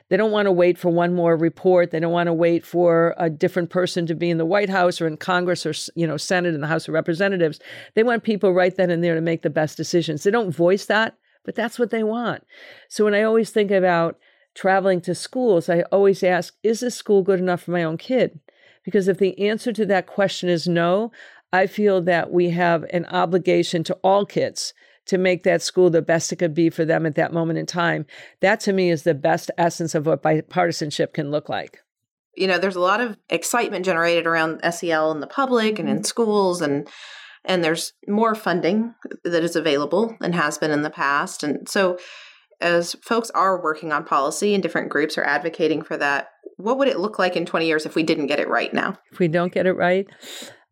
[0.10, 1.91] They don't want to wait for one more report.
[1.91, 5.02] They don't want to wait for a different person to be in the White House
[5.02, 7.60] or in Congress or you know Senate and the House of Representatives.
[7.93, 10.24] They want people right then and there to make the best decisions.
[10.24, 12.46] They don't voice that, but that's what they want.
[12.89, 14.17] So when I always think about
[14.56, 18.39] traveling to schools, I always ask, is this school good enough for my own kid?
[18.84, 21.12] Because if the answer to that question is no,
[21.52, 24.74] I feel that we have an obligation to all kids
[25.08, 27.65] to make that school the best it could be for them at that moment in
[27.65, 28.06] time.
[28.41, 31.80] That to me is the best essence of what bipartisanship can look like.
[32.36, 35.98] You know, there's a lot of excitement generated around SEL in the public and in
[35.98, 36.04] mm-hmm.
[36.04, 36.88] schools and
[37.46, 38.93] and there's more funding
[39.24, 41.43] that is available and has been in the past.
[41.43, 41.98] And so
[42.60, 46.89] as folks are working on policy and different groups are advocating for that, what would
[46.89, 48.98] it look like in 20 years if we didn't get it right now?
[49.12, 50.08] If we don't get it right,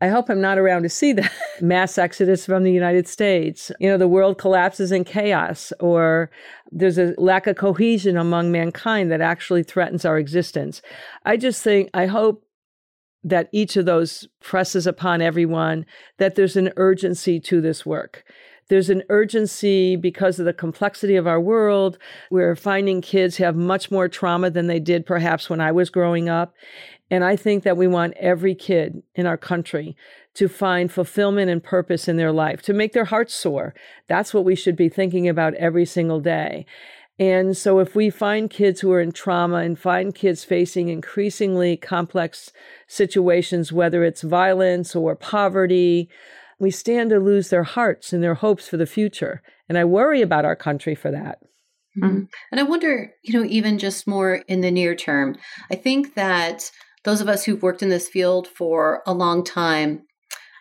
[0.02, 1.30] I hope I'm not around to see the
[1.62, 3.72] mass exodus from the United States.
[3.80, 6.30] You know, the world collapses in chaos, or
[6.72, 10.82] there's a lack of cohesion among mankind that actually threatens our existence.
[11.26, 12.46] I just think, I hope
[13.24, 15.86] that each of those presses upon everyone
[16.20, 18.24] that there's an urgency to this work.
[18.68, 21.98] There's an urgency because of the complexity of our world.
[22.32, 26.30] We're finding kids have much more trauma than they did perhaps when I was growing
[26.30, 26.54] up.
[27.12, 29.96] And I think that we want every kid in our country
[30.34, 33.76] to find fulfillment and purpose in their life, to make their hearts soar.
[34.08, 36.66] That's what we should be thinking about every single day.
[37.18, 41.78] And so, if we find kids who are in trauma and find kids facing increasingly
[41.78, 42.52] complex
[42.88, 46.10] situations, whether it's violence or poverty,
[46.60, 49.42] we stand to lose their hearts and their hopes for the future.
[49.68, 51.40] And I worry about our country for that.
[51.98, 52.24] Mm-hmm.
[52.52, 55.38] And I wonder, you know, even just more in the near term,
[55.72, 56.70] I think that
[57.04, 60.04] those of us who've worked in this field for a long time,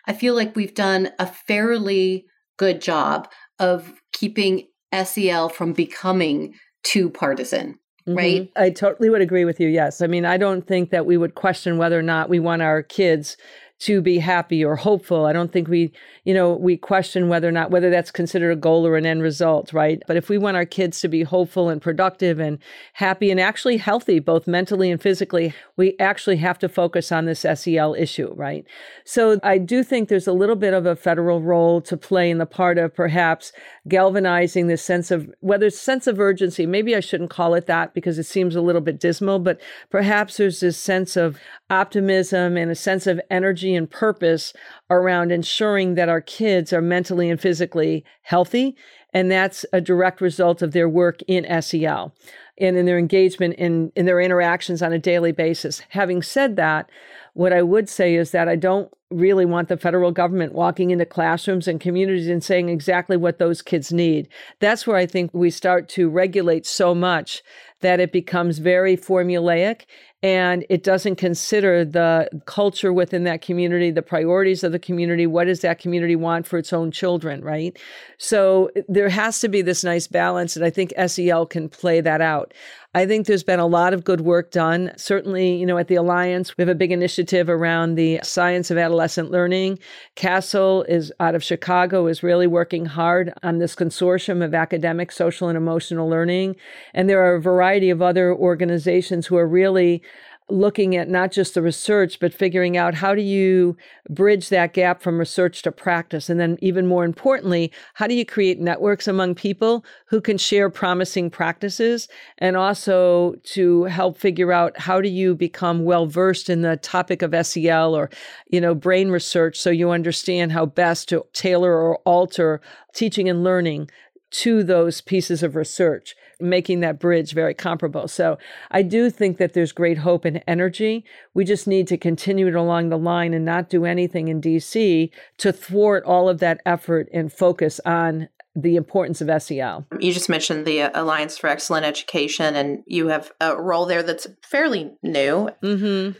[0.07, 2.25] I feel like we've done a fairly
[2.57, 3.27] good job
[3.59, 4.67] of keeping
[5.03, 6.53] SEL from becoming
[6.83, 7.79] too partisan.
[8.07, 8.17] Mm-hmm.
[8.17, 8.51] Right.
[8.55, 9.67] I totally would agree with you.
[9.67, 10.01] Yes.
[10.01, 12.83] I mean, I don't think that we would question whether or not we want our
[12.83, 13.35] kids
[13.77, 15.25] to be happy or hopeful.
[15.25, 15.91] I don't think we,
[16.23, 19.21] you know, we question whether or not whether that's considered a goal or an end
[19.21, 20.01] result, right?
[20.07, 22.57] But if we want our kids to be hopeful and productive and
[22.93, 27.45] happy and actually healthy, both mentally and physically, we actually have to focus on this
[27.53, 28.65] SEL issue, right?
[29.03, 32.37] So I do think there's a little bit of a federal role to play in
[32.37, 33.51] the part of perhaps
[33.89, 36.65] galvanizing this sense of whether it's sense of urgency.
[36.65, 39.59] Maybe I shouldn't call it that because it seems a little bit dismal, but
[39.89, 41.37] perhaps there's this sense of
[41.69, 44.51] optimism and a sense of energy and purpose
[44.89, 48.75] around ensuring that our kids are mentally and physically healthy.
[49.13, 52.13] And that's a direct result of their work in SEL
[52.57, 55.81] and in their engagement in, in their interactions on a daily basis.
[55.89, 56.89] Having said that,
[57.33, 61.05] what I would say is that I don't really want the federal government walking into
[61.05, 64.27] classrooms and communities and saying exactly what those kids need.
[64.59, 67.43] That's where I think we start to regulate so much
[67.81, 69.83] that it becomes very formulaic
[70.25, 75.27] and it doesn't consider the culture within that community, the priorities of the community.
[75.27, 77.77] What does that community want for its own children, right?
[78.17, 82.21] So there has to be this nice balance, and I think SEL can play that
[82.21, 82.55] out.
[82.95, 84.93] I think there's been a lot of good work done.
[84.95, 88.77] Certainly, you know, at the Alliance, we have a big initiative around the science of
[88.77, 89.79] adolescent learning.
[90.15, 95.49] CASEL is out of Chicago, is really working hard on this consortium of academic, social,
[95.49, 96.55] and emotional learning.
[96.93, 100.01] And there are a variety of other organizations who are really
[100.49, 103.75] looking at not just the research, but figuring out how do you
[104.09, 106.29] bridge that gap from research to practice?
[106.29, 110.69] And then, even more importantly, how do you create networks among people who can share
[110.69, 116.61] promising practices and also to help figure out how do you become well versed in
[116.61, 118.09] the topic of SEL or,
[118.47, 122.61] you know, brain research so you understand how best to tailor or alter
[122.93, 123.89] teaching and learning
[124.29, 128.07] to those pieces of research making that bridge very comparable.
[128.07, 128.37] So
[128.71, 131.05] I do think that there's great hope and energy.
[131.33, 135.09] We just need to continue it along the line and not do anything in DC
[135.37, 139.85] to thwart all of that effort and focus on the importance of SEL.
[139.99, 144.27] You just mentioned the Alliance for Excellent Education, and you have a role there that's
[144.41, 145.49] fairly new.
[145.61, 146.17] Mm-hmm.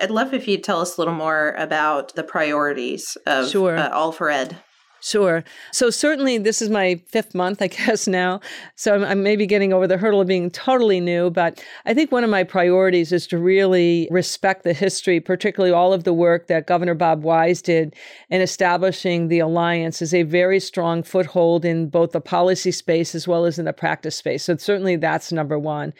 [0.00, 3.76] I'd love if you'd tell us a little more about the priorities of sure.
[3.76, 4.56] uh, All for Ed.
[5.04, 5.44] Sure.
[5.70, 8.40] So certainly this is my fifth month, I guess now.
[8.74, 12.10] So I'm, I'm, maybe getting over the hurdle of being totally new, but I think
[12.10, 16.46] one of my priorities is to really respect the history, particularly all of the work
[16.46, 17.94] that Governor Bob Wise did
[18.30, 23.28] in establishing the alliance as a very strong foothold in both the policy space as
[23.28, 24.44] well as in the practice space.
[24.44, 25.92] So certainly that's number one.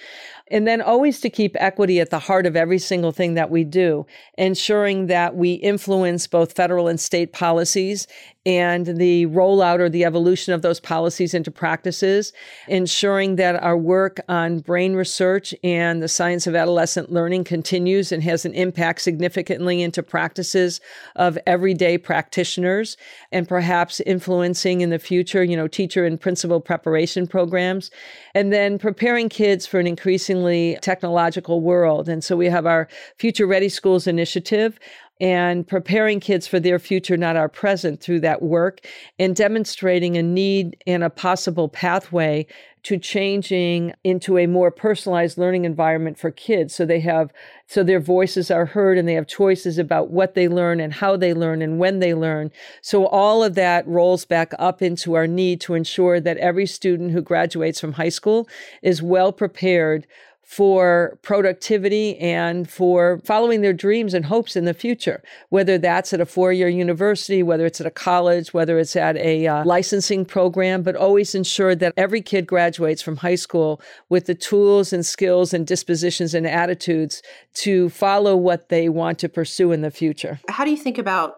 [0.51, 3.65] And then always to keep equity at the heart of every single thing that we
[3.65, 8.07] do, ensuring that we influence both federal and state policies
[8.47, 12.33] and the rollout or the evolution of those policies into practices,
[12.69, 18.23] ensuring that our work on brain research and the science of adolescent learning continues and
[18.23, 20.81] has an impact significantly into practices
[21.17, 22.99] of everyday practitioners
[23.33, 27.91] and perhaps influencing in the future, you know, teacher and principal preparation programs,
[28.35, 29.87] and then preparing kids for an
[30.35, 32.09] increasingly technological world.
[32.09, 34.79] And so we have our Future Ready Schools initiative
[35.21, 38.87] and preparing kids for their future, not our present, through that work,
[39.19, 42.47] and demonstrating a need and a possible pathway
[42.85, 46.75] to changing into a more personalized learning environment for kids.
[46.75, 47.33] So they have
[47.67, 51.17] so their voices are heard and they have choices about what they learn and how
[51.17, 52.51] they learn and when they learn.
[52.83, 57.13] So all of that rolls back up into our need to ensure that every student
[57.13, 58.47] who graduates from high school
[58.83, 60.07] is well prepared
[60.45, 66.21] for productivity and for following their dreams and hopes in the future, whether that's at
[66.21, 70.25] a four year university, whether it's at a college, whether it's at a uh, licensing
[70.25, 75.05] program, but always ensure that every kid graduates from high school with the tools and
[75.05, 77.23] skills and dispositions and attitudes
[77.55, 80.41] to follow what they want to pursue in the future.
[80.49, 81.37] How do you think about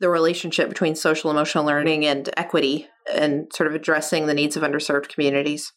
[0.00, 4.62] the relationship between social emotional learning and equity and sort of addressing the needs of
[4.62, 5.72] underserved communities?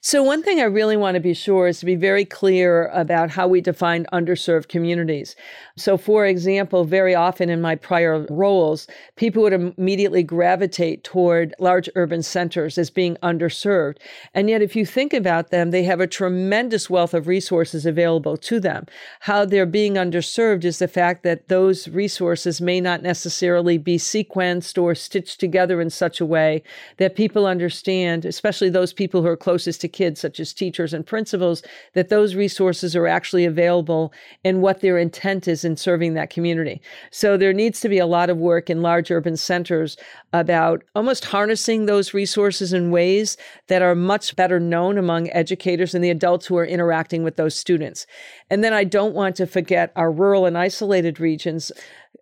[0.00, 3.30] So, one thing I really want to be sure is to be very clear about
[3.30, 5.34] how we define underserved communities.
[5.76, 8.86] So, for example, very often in my prior roles,
[9.16, 13.96] people would immediately gravitate toward large urban centers as being underserved.
[14.32, 18.36] And yet, if you think about them, they have a tremendous wealth of resources available
[18.36, 18.86] to them.
[19.20, 24.80] How they're being underserved is the fact that those resources may not necessarily be sequenced
[24.80, 26.62] or stitched together in such a way
[26.98, 30.92] that people understand, especially those people who are close closest to kids, such as teachers
[30.92, 31.62] and principals,
[31.94, 34.12] that those resources are actually available
[34.44, 36.78] and what their intent is in serving that community.
[37.10, 39.96] So there needs to be a lot of work in large urban centers
[40.34, 43.38] about almost harnessing those resources in ways
[43.68, 47.54] that are much better known among educators and the adults who are interacting with those
[47.54, 48.06] students.
[48.50, 51.72] And then I don't want to forget our rural and isolated regions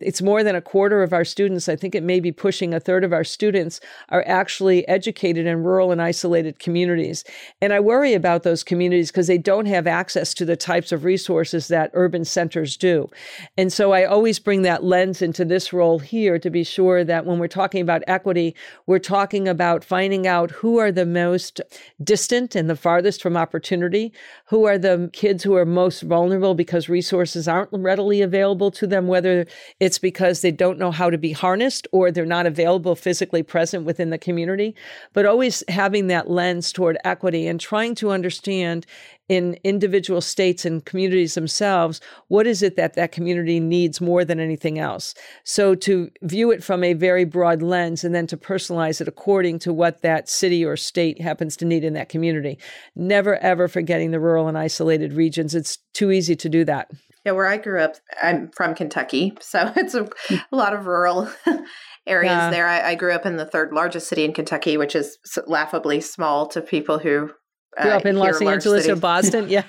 [0.01, 2.80] it's more than a quarter of our students, I think it may be pushing a
[2.80, 7.24] third of our students, are actually educated in rural and isolated communities.
[7.61, 11.05] And I worry about those communities because they don't have access to the types of
[11.05, 13.09] resources that urban centers do.
[13.57, 17.26] And so I always bring that lens into this role here to be sure that
[17.26, 18.55] when we're talking about equity,
[18.86, 21.61] we're talking about finding out who are the most
[22.03, 24.12] distant and the farthest from opportunity,
[24.47, 29.07] who are the kids who are most vulnerable because resources aren't readily available to them,
[29.07, 29.47] whether
[29.85, 33.85] it's because they don't know how to be harnessed or they're not available physically present
[33.85, 34.74] within the community.
[35.12, 38.87] But always having that lens toward equity and trying to understand
[39.28, 44.41] in individual states and communities themselves what is it that that community needs more than
[44.41, 45.14] anything else?
[45.45, 49.59] So to view it from a very broad lens and then to personalize it according
[49.61, 52.59] to what that city or state happens to need in that community.
[52.97, 55.55] Never ever forgetting the rural and isolated regions.
[55.55, 56.91] It's too easy to do that
[57.25, 60.37] yeah, where I grew up, I'm from Kentucky, so it's a, hmm.
[60.53, 61.31] a lot of rural
[62.07, 62.51] areas yeah.
[62.51, 62.66] there.
[62.66, 66.47] I, I, grew up in the third largest city in Kentucky, which is laughably small
[66.49, 67.31] to people who
[67.79, 69.49] uh, grew up in Los Angeles or Boston.
[69.49, 69.62] Yeah,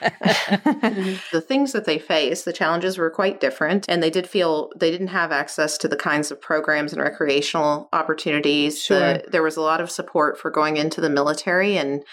[1.32, 4.92] the things that they faced, the challenges were quite different, and they did feel they
[4.92, 8.82] didn't have access to the kinds of programs and recreational opportunities.
[8.82, 9.00] Sure.
[9.00, 12.04] The, there was a lot of support for going into the military and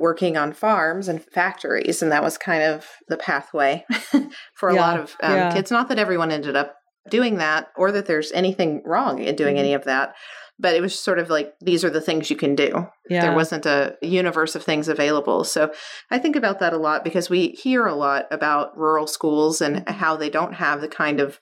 [0.00, 3.84] working on farms and factories, and that was kind of the pathway
[4.54, 5.52] for a yeah, lot of um, yeah.
[5.52, 5.70] kids.
[5.70, 6.74] Not that everyone ended up
[7.08, 9.64] doing that, or that there's anything wrong in doing mm-hmm.
[9.64, 10.14] any of that,
[10.58, 12.86] but it was sort of like these are the things you can do.
[13.08, 13.22] Yeah.
[13.22, 15.44] There wasn't a universe of things available.
[15.44, 15.72] So
[16.10, 19.88] I think about that a lot because we hear a lot about rural schools and
[19.88, 21.40] how they don't have the kind of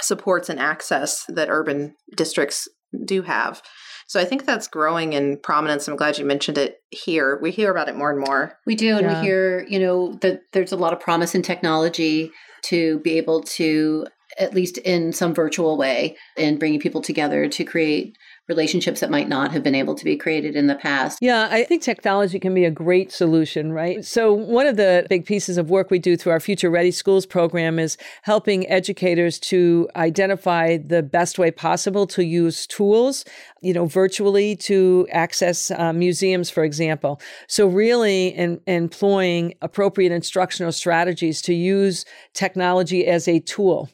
[0.00, 2.68] supports and access that urban districts
[3.04, 3.62] do have.
[4.06, 5.88] So I think that's growing in prominence.
[5.88, 7.38] I'm glad you mentioned it here.
[7.40, 8.58] We hear about it more and more.
[8.66, 9.20] We do, and yeah.
[9.20, 12.30] we hear, you know, that there's a lot of promise in technology
[12.64, 14.06] to be able to
[14.38, 18.16] at least in some virtual way in bringing people together to create
[18.48, 21.18] relationships that might not have been able to be created in the past.
[21.22, 24.04] Yeah, I think technology can be a great solution, right?
[24.04, 27.24] So, one of the big pieces of work we do through our Future Ready Schools
[27.24, 33.24] program is helping educators to identify the best way possible to use tools,
[33.62, 37.20] you know, virtually to access uh, museums, for example.
[37.48, 43.88] So, really in, employing appropriate instructional strategies to use technology as a tool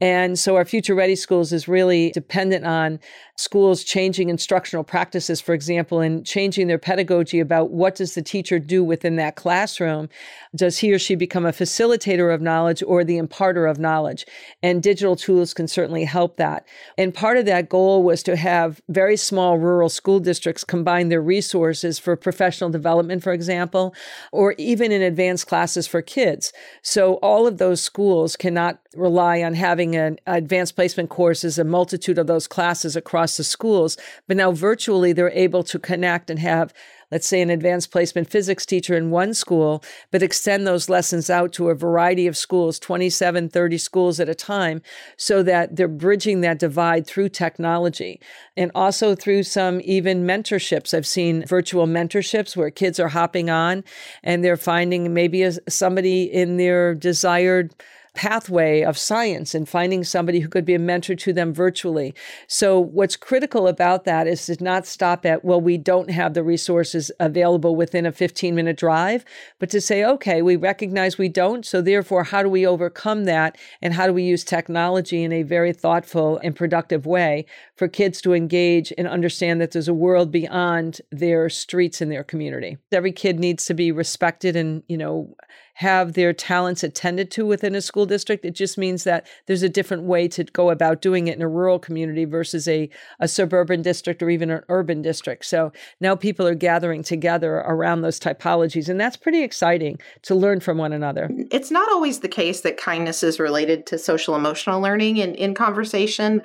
[0.00, 3.00] And so our Future Ready Schools is really dependent on
[3.36, 8.58] schools changing instructional practices, for example, and changing their pedagogy about what does the teacher
[8.58, 10.08] do within that classroom.
[10.54, 14.26] Does he or she become a facilitator of knowledge or the imparter of knowledge?
[14.62, 16.66] And digital tools can certainly help that.
[16.96, 21.20] And part of that goal was to have very small rural school districts combine their
[21.20, 23.94] resources for professional development, for example,
[24.32, 26.54] or even in advanced classes for kids.
[26.80, 32.16] So all of those schools cannot rely on having an advanced placement courses, a multitude
[32.16, 33.96] of those classes across across the schools.
[34.28, 36.72] But now virtually they're able to connect and have
[37.12, 41.52] let's say an advanced placement physics teacher in one school, but extend those lessons out
[41.52, 44.82] to a variety of schools, 27, 30 schools at a time,
[45.16, 48.20] so that they're bridging that divide through technology
[48.56, 50.92] and also through some even mentorships.
[50.92, 53.84] I've seen virtual mentorships where kids are hopping on
[54.24, 57.72] and they're finding maybe a, somebody in their desired
[58.16, 62.14] pathway of science and finding somebody who could be a mentor to them virtually.
[62.48, 66.42] So, what's critical about that is to not stop at, well, we don't have the
[66.42, 69.24] resources available within a 15 minute drive,
[69.58, 71.64] but to say, okay, we recognize we don't.
[71.64, 73.58] So, therefore, how do we overcome that?
[73.82, 77.44] And how do we use technology in a very thoughtful and productive way
[77.76, 82.24] for kids to engage and understand that there's a world beyond their streets in their
[82.24, 82.78] community?
[82.90, 85.36] Every kid needs to be respected and, you know,
[85.76, 88.46] have their talents attended to within a school district.
[88.46, 91.48] It just means that there's a different way to go about doing it in a
[91.48, 92.88] rural community versus a,
[93.20, 95.44] a suburban district or even an urban district.
[95.44, 100.60] So now people are gathering together around those typologies, and that's pretty exciting to learn
[100.60, 101.28] from one another.
[101.28, 105.34] Mm, it's not always the case that kindness is related to social emotional learning in,
[105.34, 106.40] in conversation.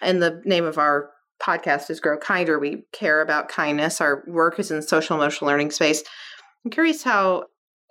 [0.00, 1.10] And the name of our
[1.42, 2.60] podcast is Grow Kinder.
[2.60, 4.00] We care about kindness.
[4.00, 6.04] Our work is in social emotional learning space.
[6.64, 7.46] I'm curious how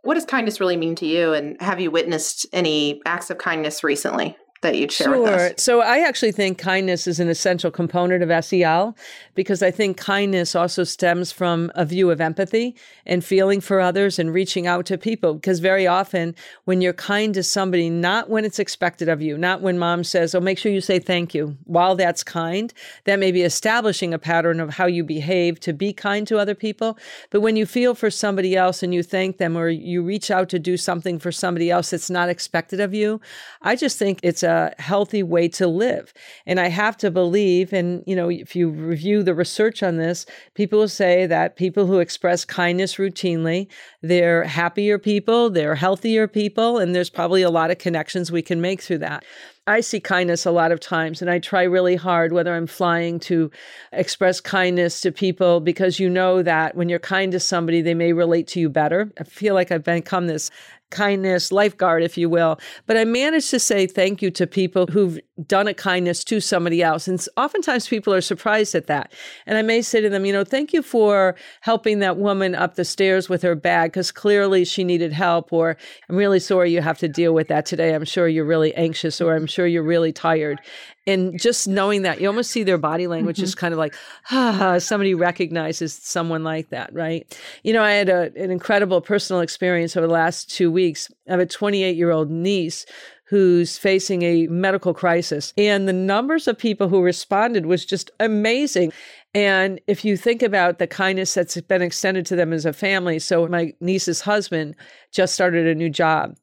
[0.06, 1.34] what does kindness really mean to you?
[1.34, 4.38] And have you witnessed any acts of kindness recently?
[4.62, 5.22] That you'd share sure.
[5.22, 5.64] with us?
[5.64, 8.96] So I actually think kindness is an essential component of SEL
[9.36, 12.76] because I think kindness also stems from a view of empathy
[13.06, 15.36] and feeling for others and reaching out to people.
[15.36, 19.62] Because very often when you're kind to somebody, not when it's expected of you, not
[19.62, 21.58] when mom says, oh, make sure you say thank you.
[21.66, 25.94] While that's kind, that may be establishing a pattern of how you behave to be
[25.94, 26.98] kind to other people.
[27.30, 30.50] But when you feel for somebody else and you thank them or you reach out
[30.50, 33.22] to do something for somebody else that's not expected of you,
[33.62, 36.14] I just think it's a healthy way to live.
[36.46, 40.26] And I have to believe, and you know, if you review the research on this,
[40.54, 43.68] people will say that people who express kindness routinely,
[44.02, 48.62] they're happier people, they're healthier people, and there's probably a lot of connections we can
[48.62, 49.26] make through that.
[49.68, 53.20] I see kindness a lot of times, and I try really hard, whether I'm flying,
[53.22, 53.50] to
[53.92, 58.14] express kindness to people because you know that when you're kind to somebody, they may
[58.14, 59.12] relate to you better.
[59.20, 60.52] I feel like I've become this
[60.96, 62.58] kindness lifeguard, if you will.
[62.86, 66.82] But I managed to say thank you to people who've done a kindness to somebody
[66.82, 67.08] else.
[67.08, 69.12] And oftentimes people are surprised at that.
[69.46, 72.76] And I may say to them, you know, thank you for helping that woman up
[72.76, 75.52] the stairs with her bag because clearly she needed help.
[75.52, 75.76] Or
[76.10, 77.94] I'm really sorry you have to deal with that today.
[77.94, 80.62] I'm sure you're really anxious or I'm sure you're really tired
[81.08, 83.44] and just knowing that you almost see their body language mm-hmm.
[83.44, 83.96] just kind of like
[84.32, 87.38] ah somebody recognizes someone like that right?
[87.64, 91.12] You know i had a, an incredible personal experience over the last two weeks.
[91.28, 92.86] I have a 28 year old niece
[93.28, 98.94] who's facing a medical crisis and the numbers of people who responded was just amazing
[99.36, 103.20] and if you think about the kindness that's been extended to them as a family,
[103.20, 104.78] so my niece's husband
[105.12, 106.38] just started a new job.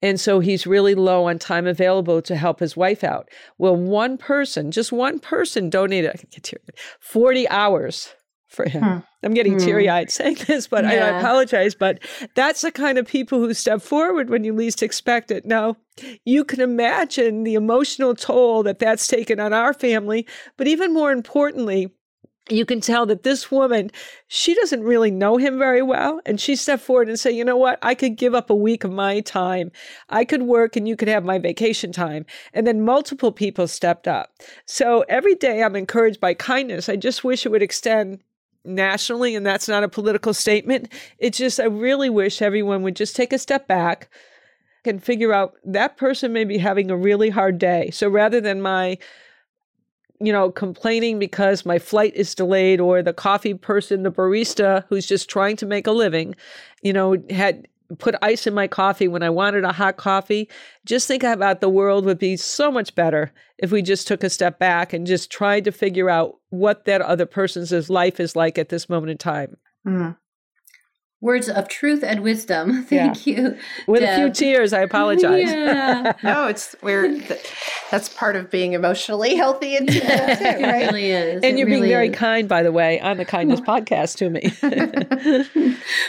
[0.00, 3.28] And so he's really low on time available to help his wife out.
[3.58, 6.62] Well, one person, just one person donated, I can get teary,
[7.00, 8.14] 40 hours
[8.48, 8.82] for him.
[8.82, 8.98] Hmm.
[9.22, 9.58] I'm getting hmm.
[9.66, 10.90] teary eyed saying this, but yeah.
[10.90, 11.74] I, I, apologize.
[11.74, 11.98] But
[12.34, 15.44] that's the kind of people who step forward when you least expect it.
[15.44, 15.76] Now,
[16.24, 20.26] you can imagine the emotional toll that that's taken on our family,
[20.56, 21.92] but even more importantly,
[22.50, 23.90] you can tell that this woman,
[24.26, 26.20] she doesn't really know him very well.
[26.26, 27.78] And she stepped forward and said, you know what?
[27.82, 29.70] I could give up a week of my time.
[30.08, 32.26] I could work and you could have my vacation time.
[32.52, 34.32] And then multiple people stepped up.
[34.66, 36.88] So every day I'm encouraged by kindness.
[36.88, 38.20] I just wish it would extend
[38.64, 39.34] nationally.
[39.34, 40.92] And that's not a political statement.
[41.18, 44.10] It's just, I really wish everyone would just take a step back
[44.84, 47.90] and figure out that person may be having a really hard day.
[47.90, 48.98] So rather than my,
[50.20, 55.06] you know, complaining because my flight is delayed or the coffee person, the barista who's
[55.06, 56.34] just trying to make a living,
[56.82, 57.66] you know, had
[57.98, 60.48] put ice in my coffee when I wanted a hot coffee.
[60.84, 64.30] Just think about the world would be so much better if we just took a
[64.30, 68.58] step back and just tried to figure out what that other person's life is like
[68.58, 69.56] at this moment in time.
[69.86, 70.16] Mm.
[71.20, 72.84] Words of truth and wisdom.
[72.88, 73.34] Thank yeah.
[73.34, 73.58] you.
[73.86, 74.12] With Deb.
[74.12, 75.50] a few tears, I apologize.
[75.50, 76.12] Yeah.
[76.22, 77.20] no, it's we're
[77.90, 80.40] that's part of being emotionally healthy and too, right?
[80.40, 81.42] It really is.
[81.42, 82.16] And it you're really being very is.
[82.16, 84.52] kind, by the way, on the kindness podcast to me.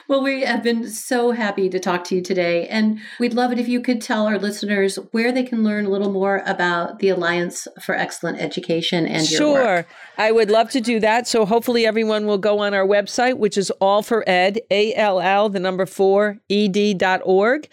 [0.08, 2.68] well, we have been so happy to talk to you today.
[2.68, 5.90] And we'd love it if you could tell our listeners where they can learn a
[5.90, 9.64] little more about the Alliance for Excellent Education and your sure.
[9.64, 9.88] work.
[10.20, 11.30] I would love to do that.
[11.30, 15.22] So hopefully everyone will go on our website, which is all for ed, A L
[15.22, 17.70] L, the number four, ed.org.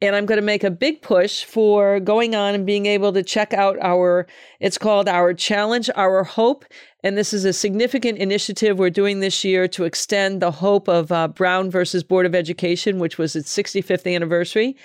[0.00, 3.24] And I'm going to make a big push for going on and being able to
[3.24, 4.28] check out our,
[4.60, 6.64] it's called our challenge, our hope.
[7.02, 11.10] And this is a significant initiative we're doing this year to extend the hope of
[11.10, 14.76] uh, Brown versus Board of Education, which was its 65th anniversary.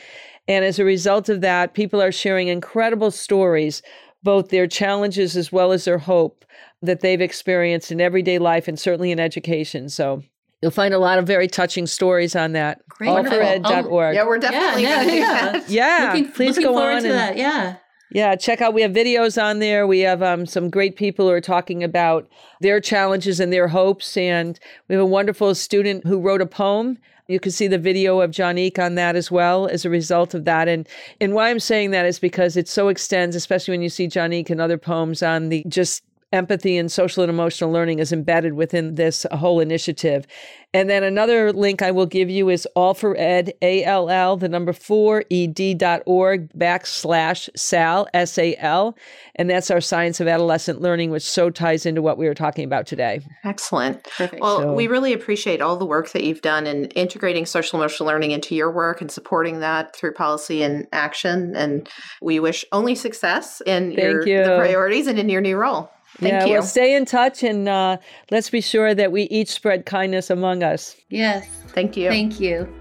[0.47, 3.83] And as a result of that, people are sharing incredible stories,
[4.23, 6.43] both their challenges as well as their hope
[6.83, 9.89] that they've experienced in everyday life and certainly in education.
[9.89, 10.21] So
[10.61, 12.87] you'll find a lot of very touching stories on that.
[12.87, 13.09] Great.
[13.09, 14.15] All4Ed.org.
[14.15, 15.63] Yeah, we're definitely yeah, yeah, yeah.
[15.67, 16.13] yeah.
[16.13, 17.01] Looking, please looking go on.
[17.01, 17.37] To and, that.
[17.37, 17.77] Yeah.
[18.11, 18.75] Yeah, check out.
[18.75, 19.87] We have videos on there.
[19.87, 22.29] We have um, some great people who are talking about
[22.61, 24.15] their challenges and their hopes.
[24.15, 26.99] And we have a wonderful student who wrote a poem.
[27.27, 30.45] You can see the video of Jonique on that as well as a result of
[30.45, 30.67] that.
[30.67, 30.87] And
[31.19, 34.49] and why I'm saying that is because it so extends, especially when you see Jonique
[34.49, 36.03] and other poems on the just
[36.33, 40.27] empathy and social and emotional learning is embedded within this whole initiative.
[40.75, 44.37] And then another link I will give you is all for ed, A L L,
[44.37, 48.97] the number four, ed.org backslash SAL, S A L.
[49.35, 52.65] And that's our science of adolescent learning, which so ties into what we were talking
[52.65, 53.21] about today.
[53.43, 54.03] Excellent.
[54.03, 54.41] Perfect.
[54.41, 58.07] Well, so, we really appreciate all the work that you've done in integrating social emotional
[58.07, 61.55] learning into your work and supporting that through policy and action.
[61.55, 61.87] And
[62.19, 64.43] we wish only success in your you.
[64.43, 65.91] the priorities and in your new role.
[66.17, 66.53] Thank yeah, you.
[66.53, 67.97] Well, stay in touch and uh,
[68.29, 70.95] let's be sure that we each spread kindness among us.
[71.09, 71.47] Yes.
[71.69, 72.09] Thank you.
[72.09, 72.71] Thank you.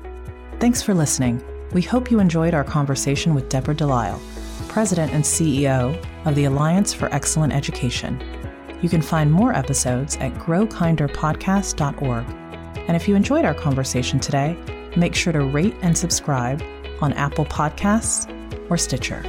[0.60, 1.42] Thanks for listening.
[1.72, 4.20] We hope you enjoyed our conversation with Deborah Delisle,
[4.68, 8.22] President and CEO of the Alliance for Excellent Education.
[8.82, 12.26] You can find more episodes at growkinderpodcast.org.
[12.88, 14.58] And if you enjoyed our conversation today,
[14.96, 16.62] make sure to rate and subscribe
[17.00, 18.28] on Apple Podcasts
[18.70, 19.22] or Stitcher.